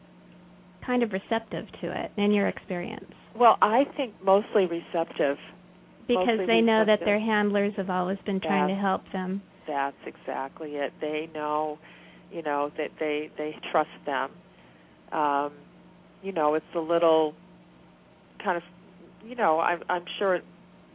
kind 0.86 1.04
of 1.04 1.12
receptive 1.12 1.66
to 1.82 2.04
it 2.04 2.12
in 2.18 2.32
your 2.32 2.48
experience? 2.48 3.12
Well, 3.38 3.58
I 3.62 3.84
think 3.96 4.14
mostly 4.24 4.66
receptive. 4.66 5.38
Because 6.08 6.28
mostly 6.28 6.46
they 6.48 6.62
know 6.62 6.84
that 6.86 7.00
their 7.06 7.20
handlers 7.20 7.74
have 7.78 7.90
always 7.90 8.18
been 8.26 8.42
trying 8.42 8.68
to 8.68 8.76
help 8.76 9.04
them. 9.14 9.42
That's 9.68 9.96
exactly 10.06 10.72
it. 10.72 10.92
They 11.00 11.30
know, 11.34 11.78
you 12.32 12.42
know, 12.42 12.72
that 12.78 12.90
they 13.00 13.30
they 13.38 13.56
trust 13.72 13.90
them. 14.06 14.32
Um, 15.12 15.52
you 16.22 16.32
know, 16.32 16.56
it's 16.56 16.66
a 16.76 16.80
little 16.80 17.34
kind 18.44 18.58
of, 18.58 18.64
you 19.24 19.36
know, 19.36 19.60
I'm 19.60 19.82
I'm 19.90 20.04
sure 20.18 20.40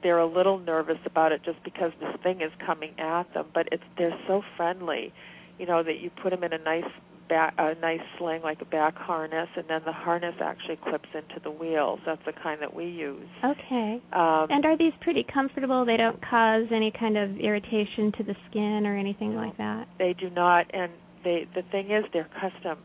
they're 0.07 0.19
a 0.21 0.27
little 0.39 0.61
nervous 0.61 0.99
about 1.05 1.33
it 1.33 1.41
just 1.45 1.59
because 1.65 1.91
this 1.99 2.15
thing 2.23 2.41
is 2.41 2.53
coming 2.65 2.93
at 3.01 3.25
them, 3.35 3.47
but 3.53 3.67
it's 3.73 3.83
they're 3.99 4.17
so 4.29 4.41
friendly, 4.57 5.13
you 5.59 5.67
know, 5.67 5.83
that 5.83 5.99
you 6.01 6.11
put 6.23 6.31
them 6.31 6.45
in 6.45 6.53
a 6.53 6.59
nice 6.59 6.85
back 7.29 7.55
a 7.59 7.75
nice 7.81 7.99
sling 8.19 8.41
like 8.43 8.61
a 8.63 8.65
back 8.67 8.95
harness, 8.95 9.49
and 9.57 9.65
then 9.69 9.81
the 9.85 9.91
harness 9.93 10.37
actually 10.41 10.77
clips 10.77 11.09
into 11.13 11.41
the 11.43 11.51
wheels. 11.51 11.99
That's 12.07 12.21
the 12.25 12.33
kind 12.41 12.63
that 12.63 12.73
we 12.73 12.85
use. 12.85 13.27
Okay. 13.45 14.01
Um, 14.13 14.47
And 14.49 14.65
are 14.65 14.79
these 14.79 14.93
pretty 15.01 15.25
comfortable? 15.35 15.85
They 15.85 15.97
don't 15.97 16.21
cause 16.23 16.67
any 16.71 16.93
kind 16.93 17.17
of 17.19 17.37
irritation 17.39 18.13
to 18.19 18.23
the 18.23 18.37
skin 18.49 18.87
or 18.87 18.97
anything 18.97 19.35
No. 19.35 19.41
like 19.41 19.57
that. 19.57 19.89
they 19.99 20.13
do 20.13 20.31
not, 20.31 20.67
and 20.73 20.93
they 21.25 21.49
the 21.57 21.63
thing 21.73 21.91
is 21.91 22.05
they're 22.13 22.29
custom. 22.41 22.79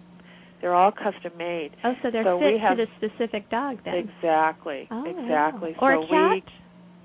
They're 0.60 0.74
all 0.76 0.92
custom 0.92 1.34
made. 1.38 1.72
Oh, 1.84 1.94
so 2.02 2.10
they're 2.12 2.24
So 2.24 2.40
fit 2.40 2.60
have- 2.62 2.78
to 2.78 2.86
the 2.86 2.92
specific 2.98 3.48
dog 3.52 3.78
then. 3.86 3.96
Exactly. 4.10 4.88
Oh, 4.90 5.06
exactly. 5.06 5.76
wow. 5.80 5.88
Or 5.88 6.02
so 6.04 6.08
cat? 6.08 6.32
we 6.32 6.44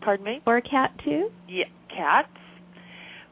pardon 0.06 0.24
me? 0.24 0.40
Or 0.46 0.56
a 0.56 0.62
cat 0.62 0.92
too? 1.04 1.28
Yeah, 1.48 1.64
cats. 1.94 2.28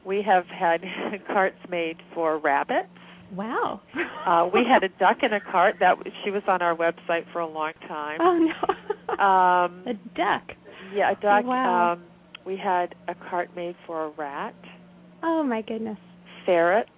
We 0.04 0.22
have 0.22 0.44
had 0.46 0.82
carts 1.26 1.56
made 1.70 1.96
for 2.14 2.38
rabbits. 2.38 2.88
Wow. 3.34 3.80
Uh, 4.26 4.48
we 4.54 4.60
had 4.66 4.82
a 4.82 4.88
duck 4.98 5.18
in 5.22 5.34
a 5.34 5.40
cart 5.52 5.74
that 5.80 5.96
she 6.24 6.30
was 6.30 6.42
on 6.48 6.62
our 6.62 6.74
website 6.74 7.30
for 7.30 7.40
a 7.40 7.46
long 7.46 7.72
time. 7.86 8.18
Oh 8.22 8.38
no. 8.38 9.14
Um, 9.22 9.84
a 9.86 9.92
duck. 10.16 10.56
yeah, 10.94 11.10
a 11.10 11.14
duck. 11.20 11.44
Wow. 11.44 11.92
Um, 11.92 12.04
we 12.46 12.56
had 12.56 12.94
a 13.06 13.14
cart 13.14 13.50
made 13.54 13.76
for 13.86 14.06
a 14.06 14.08
rat, 14.16 14.54
Oh 15.22 15.42
my 15.42 15.60
goodness. 15.60 15.98
ferrets. 16.46 16.88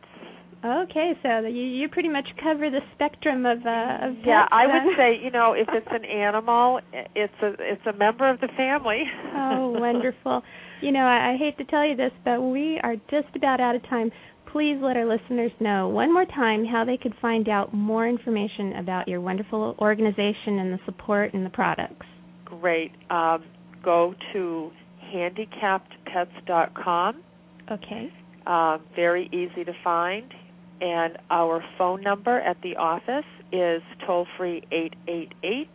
Okay, 0.65 1.13
so 1.23 1.41
you 1.47 1.63
you 1.63 1.89
pretty 1.89 2.09
much 2.09 2.27
cover 2.43 2.71
the 2.71 2.81
spectrum 2.95 3.47
of 3.47 3.59
uh 3.65 3.99
of 4.09 4.17
Yeah, 4.25 4.43
pets 4.43 4.53
I 4.53 4.67
then. 4.67 4.85
would 4.87 4.97
say 4.97 5.17
you 5.23 5.31
know 5.31 5.53
if 5.53 5.69
it's 5.73 5.87
an 5.91 6.05
animal, 6.27 6.81
it's 7.15 7.33
a 7.43 7.53
it's 7.61 7.87
a 7.87 7.93
member 7.93 8.29
of 8.29 8.41
the 8.41 8.49
family. 8.57 9.05
oh, 9.35 9.71
wonderful. 9.79 10.43
You 10.83 10.91
know, 10.93 11.07
I, 11.07 11.33
I 11.33 11.37
hate 11.39 11.57
to 11.59 11.65
tell 11.65 11.87
you 11.87 11.95
this, 11.97 12.13
but 12.25 12.41
we 12.43 12.79
are 12.83 12.97
just 13.11 13.35
about 13.37 13.61
out 13.61 13.77
of 13.77 13.83
time. 13.89 14.11
Please 14.53 14.79
let 14.81 14.97
our 14.97 15.05
listeners 15.07 15.51
know 15.61 15.89
one 15.89 16.13
more 16.13 16.25
time 16.25 16.65
how 16.65 16.85
they 16.85 16.97
could 16.97 17.15
find 17.21 17.49
out 17.49 17.75
more 17.75 18.07
information 18.09 18.75
about 18.77 19.07
your 19.09 19.21
wonderful 19.21 19.75
organization 19.79 20.59
and 20.59 20.73
the 20.73 20.79
support 20.87 21.35
and 21.35 21.45
the 21.45 21.51
products. 21.51 22.07
Great. 22.47 22.93
Um, 23.11 23.45
go 23.85 24.15
to 24.33 24.71
handicappedpets.com. 25.15 27.23
Okay. 27.71 28.11
Um, 28.47 28.81
very 28.95 29.27
easy 29.33 29.65
to 29.65 29.73
find. 29.83 30.33
And 30.81 31.19
our 31.31 31.65
phone 31.79 32.03
number 32.03 32.41
at 32.41 32.57
the 32.63 32.77
office 32.77 33.25
is 33.53 33.83
toll 34.07 34.27
free 34.37 34.63
888 34.71 35.69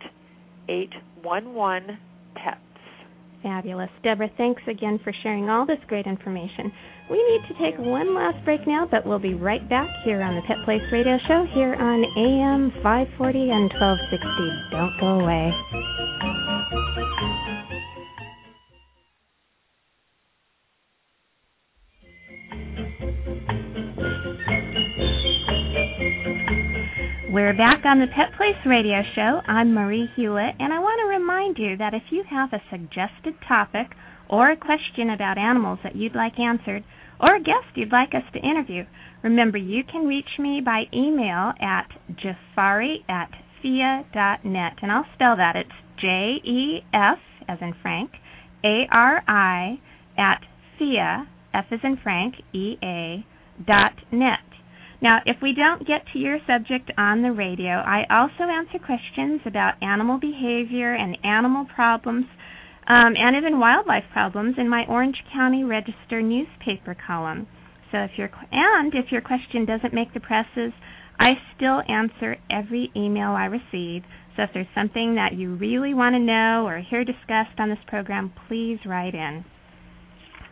811 0.70 1.98
PETS. 2.36 2.60
Fabulous. 3.42 3.90
Deborah, 4.04 4.30
thanks 4.38 4.62
again 4.68 5.00
for 5.04 5.12
sharing 5.24 5.50
all 5.50 5.66
this 5.66 5.80
great 5.88 6.06
information. 6.06 6.72
We 7.10 7.18
need 7.18 7.42
to 7.48 7.56
take 7.60 7.78
one 7.80 8.14
last 8.16 8.46
break 8.46 8.68
now, 8.68 8.88
but 8.90 9.06
we'll 9.06 9.20
be 9.20 9.34
right 9.34 9.68
back 9.68 9.90
here 10.06 10.22
on 10.22 10.36
the 10.36 10.42
Pet 10.48 10.58
Place 10.64 10.84
Radio 10.92 11.18
Show 11.28 11.46
here 11.54 11.74
on 11.74 12.06
AM 12.06 12.72
540 12.84 13.50
and 13.50 13.72
1260. 13.74 14.22
Don't 14.72 15.00
go 15.00 15.20
away. 15.20 15.52
We're 27.32 27.56
back 27.56 27.86
on 27.86 28.02
the 28.02 28.08
Pet 28.08 28.36
Place 28.36 28.60
Radio 28.66 29.04
Show. 29.16 29.40
I'm 29.48 29.74
Marie 29.74 30.10
Hulett, 30.18 30.52
and 30.60 30.74
I 30.74 30.80
want 30.80 31.00
to 31.00 31.18
remind 31.18 31.58
you 31.58 31.78
that 31.78 31.94
if 31.94 32.04
you 32.12 32.26
have 32.30 32.52
a 32.52 32.60
suggested 32.70 33.40
topic 33.48 33.88
or 34.30 34.52
a 34.52 34.58
question 34.58 35.10
about 35.10 35.38
animals 35.38 35.80
that 35.82 35.96
you'd 35.96 36.14
like 36.14 36.38
answered, 36.38 36.84
or 37.22 37.38
a 37.38 37.40
guest 37.40 37.72
you'd 37.76 37.94
like 37.94 38.10
us 38.10 38.28
to 38.34 38.40
interview, 38.40 38.84
remember 39.24 39.58
you 39.58 39.82
can 39.90 40.08
reach 40.08 40.28
me 40.40 40.60
by 40.60 40.84
email 40.94 41.54
at 41.62 41.88
jefari 42.20 42.98
at 43.08 43.32
fea.net. 43.62 44.74
And 44.82 44.92
I'll 44.92 45.08
spell 45.16 45.38
that. 45.38 45.56
It's 45.56 45.72
J 46.02 46.36
E 46.44 46.82
F, 46.94 47.20
as 47.48 47.60
in 47.62 47.74
Frank, 47.82 48.12
A 48.66 48.84
R 48.92 49.24
I, 49.26 49.80
at 50.18 50.42
fea, 50.78 51.00
F 51.54 51.66
as 51.72 51.80
in 51.82 51.98
Frank, 52.04 52.36
E 52.54 52.76
A, 52.84 53.24
dot 53.66 53.94
net. 54.12 54.51
Now, 55.02 55.18
if 55.26 55.38
we 55.42 55.54
don't 55.54 55.88
get 55.88 56.06
to 56.14 56.20
your 56.20 56.38
subject 56.46 56.92
on 56.96 57.24
the 57.24 57.32
radio, 57.32 57.82
I 57.82 58.06
also 58.12 58.44
answer 58.44 58.78
questions 58.78 59.42
about 59.46 59.82
animal 59.82 60.20
behavior 60.20 60.94
and 60.94 61.18
animal 61.24 61.66
problems, 61.74 62.26
um, 62.88 63.14
and 63.18 63.36
even 63.36 63.60
wildlife 63.60 64.04
problems 64.14 64.56
in 64.60 64.70
my 64.70 64.86
Orange 64.88 65.18
County 65.34 65.64
Register 65.64 66.22
newspaper 66.22 66.96
column. 66.96 67.48
So, 67.92 67.98
if 67.98 68.12
your 68.16 68.30
and 68.52 68.94
if 68.94 69.12
your 69.12 69.22
question 69.22 69.66
doesn't 69.66 69.94
make 69.94 70.14
the 70.14 70.20
presses, 70.20 70.72
I 71.20 71.34
still 71.56 71.82
answer 71.90 72.38
every 72.50 72.92
email 72.96 73.32
I 73.32 73.46
receive. 73.46 74.04
So, 74.38 74.44
if 74.44 74.52
there's 74.54 74.68
something 74.76 75.16
that 75.16 75.34
you 75.34 75.56
really 75.56 75.96
want 75.96 76.14
to 76.14 76.20
know 76.20 76.68
or 76.68 76.80
hear 76.80 77.04
discussed 77.04 77.58
on 77.60 77.70
this 77.70 77.84
program, 77.88 78.32
please 78.48 78.78
write 78.86 79.16
in. 79.16 79.46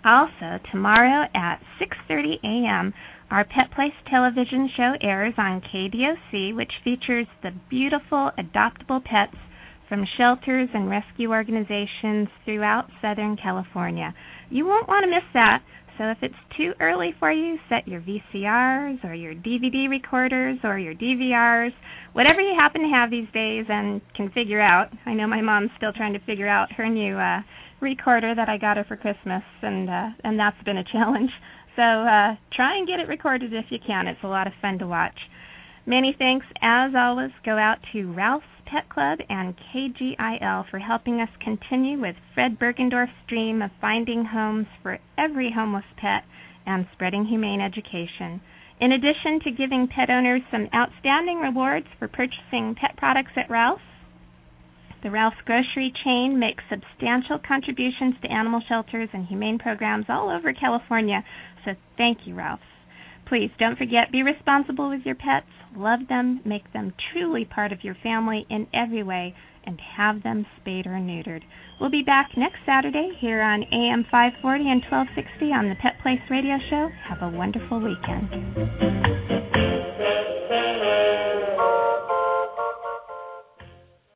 Also, 0.04 0.60
tomorrow 0.72 1.28
at 1.36 1.62
6:30 1.80 2.40
a.m., 2.44 2.94
our 3.32 3.44
Pet 3.44 3.72
Place 3.76 3.94
television 4.10 4.70
show 4.76 4.94
airs 5.02 5.34
on 5.38 5.62
KDOC, 5.62 6.56
which 6.56 6.72
features 6.84 7.28
the 7.44 7.52
beautiful 7.70 8.32
adoptable 8.38 9.04
pets 9.04 9.38
from 9.88 10.06
shelters 10.18 10.70
and 10.74 10.90
rescue 10.90 11.32
organizations 11.32 12.28
throughout 12.46 12.90
Southern 13.02 13.38
California. 13.38 14.14
You 14.50 14.66
won't 14.66 14.88
want 14.88 15.04
to 15.04 15.10
miss 15.10 15.26
that. 15.34 15.62
So 15.98 16.06
if 16.06 16.18
it's 16.22 16.56
too 16.56 16.72
early 16.80 17.14
for 17.20 17.30
you, 17.30 17.58
set 17.68 17.86
your 17.86 18.00
VCRs 18.02 19.04
or 19.04 19.14
your 19.14 19.34
DVD 19.34 19.90
recorders 19.90 20.58
or 20.64 20.80
your 20.80 20.94
DVRs, 20.94 21.74
whatever 22.14 22.40
you 22.40 22.56
happen 22.58 22.82
to 22.82 22.88
have 22.88 23.12
these 23.12 23.28
days 23.34 23.66
and 23.68 24.00
can 24.16 24.30
figure 24.30 24.62
out. 24.62 24.88
I 25.06 25.14
know 25.14 25.28
my 25.28 25.42
mom's 25.42 25.72
still 25.76 25.92
trying 25.92 26.14
to 26.14 26.20
figure 26.20 26.48
out 26.48 26.72
her 26.78 26.88
new 26.88 27.18
uh 27.18 27.42
recorder 27.82 28.34
that 28.36 28.50
I 28.50 28.58
got 28.58 28.78
her 28.78 28.86
for 28.88 28.96
Christmas 28.96 29.44
and 29.62 29.90
uh 29.90 30.10
and 30.24 30.40
that's 30.40 30.62
been 30.64 30.78
a 30.78 30.84
challenge. 30.92 31.32
So 31.80 31.86
uh, 31.86 32.36
try 32.52 32.76
and 32.76 32.86
get 32.86 33.00
it 33.00 33.08
recorded 33.08 33.54
if 33.54 33.72
you 33.72 33.80
can. 33.80 34.08
It's 34.08 34.20
a 34.22 34.28
lot 34.28 34.48
of 34.48 34.54
fun 34.62 34.80
to 34.80 34.86
watch. 34.86 35.16
Many 35.86 36.14
thanks, 36.20 36.46
as 36.62 36.92
always, 36.94 37.32
go 37.46 37.58
out 37.58 37.78
to 37.94 38.12
Ralph's 38.12 38.46
Pet 38.66 38.90
Club 38.90 39.20
and 39.30 39.56
KGIL 39.56 40.70
for 40.70 40.80
helping 40.80 41.22
us 41.22 41.30
continue 41.42 41.98
with 41.98 42.18
Fred 42.34 42.60
Bergendorf's 42.60 43.24
dream 43.30 43.62
of 43.62 43.72
finding 43.80 44.26
homes 44.26 44.68
for 44.84 45.00
every 45.18 45.54
homeless 45.56 45.86
pet 45.96 46.26
and 46.66 46.86
spreading 46.92 47.24
humane 47.24 47.62
education. 47.62 48.42
In 48.82 48.92
addition 48.92 49.40
to 49.46 49.52
giving 49.52 49.88
pet 49.88 50.10
owners 50.10 50.42
some 50.52 50.68
outstanding 50.76 51.40
rewards 51.40 51.88
for 51.98 52.10
purchasing 52.10 52.76
pet 52.76 52.98
products 52.98 53.32
at 53.38 53.50
Ralph's, 53.50 53.89
the 55.02 55.12
Ralph's 55.12 55.38
grocery 55.46 55.94
chain 56.04 56.40
makes 56.40 56.64
substantial 56.70 57.40
contributions 57.40 58.16
to 58.22 58.32
animal 58.32 58.62
shelters 58.68 59.10
and 59.14 59.26
humane 59.26 59.58
programs 59.58 60.06
all 60.10 60.30
over 60.30 60.54
California, 60.54 61.24
so 61.64 61.72
thank 61.98 62.20
you, 62.26 62.36
Ralph's. 62.36 62.64
Please 63.28 63.52
don't 63.60 63.78
forget 63.78 64.12
be 64.12 64.24
responsible 64.24 64.90
with 64.90 65.06
your 65.06 65.16
pets, 65.16 65.48
love 65.76 66.08
them, 66.10 66.42
make 66.44 66.74
them 66.74 66.94
truly 67.14 67.46
part 67.46 67.72
of 67.72 67.84
your 67.84 67.96
family 68.02 68.46
in 68.50 68.68
every 68.74 69.04
way, 69.04 69.36
and 69.66 69.80
have 69.98 70.24
them 70.24 70.46
spayed 70.60 70.88
or 70.88 70.98
neutered. 71.00 71.44
We'll 71.80 71.92
be 71.92 72.04
back 72.04 72.32
next 72.36 72.58
Saturday 72.66 73.12
here 73.20 73.42
on 73.42 73.64
AM 73.72 74.04
540 74.10 74.70
and 74.70 74.82
1260 74.90 75.46
on 75.54 75.70
the 75.70 75.76
Pet 75.76 76.02
Place 76.02 76.20
Radio 76.30 76.58
Show. 76.70 76.90
Have 77.08 77.22
a 77.22 77.30
wonderful 77.30 77.80
weekend. 77.80 78.30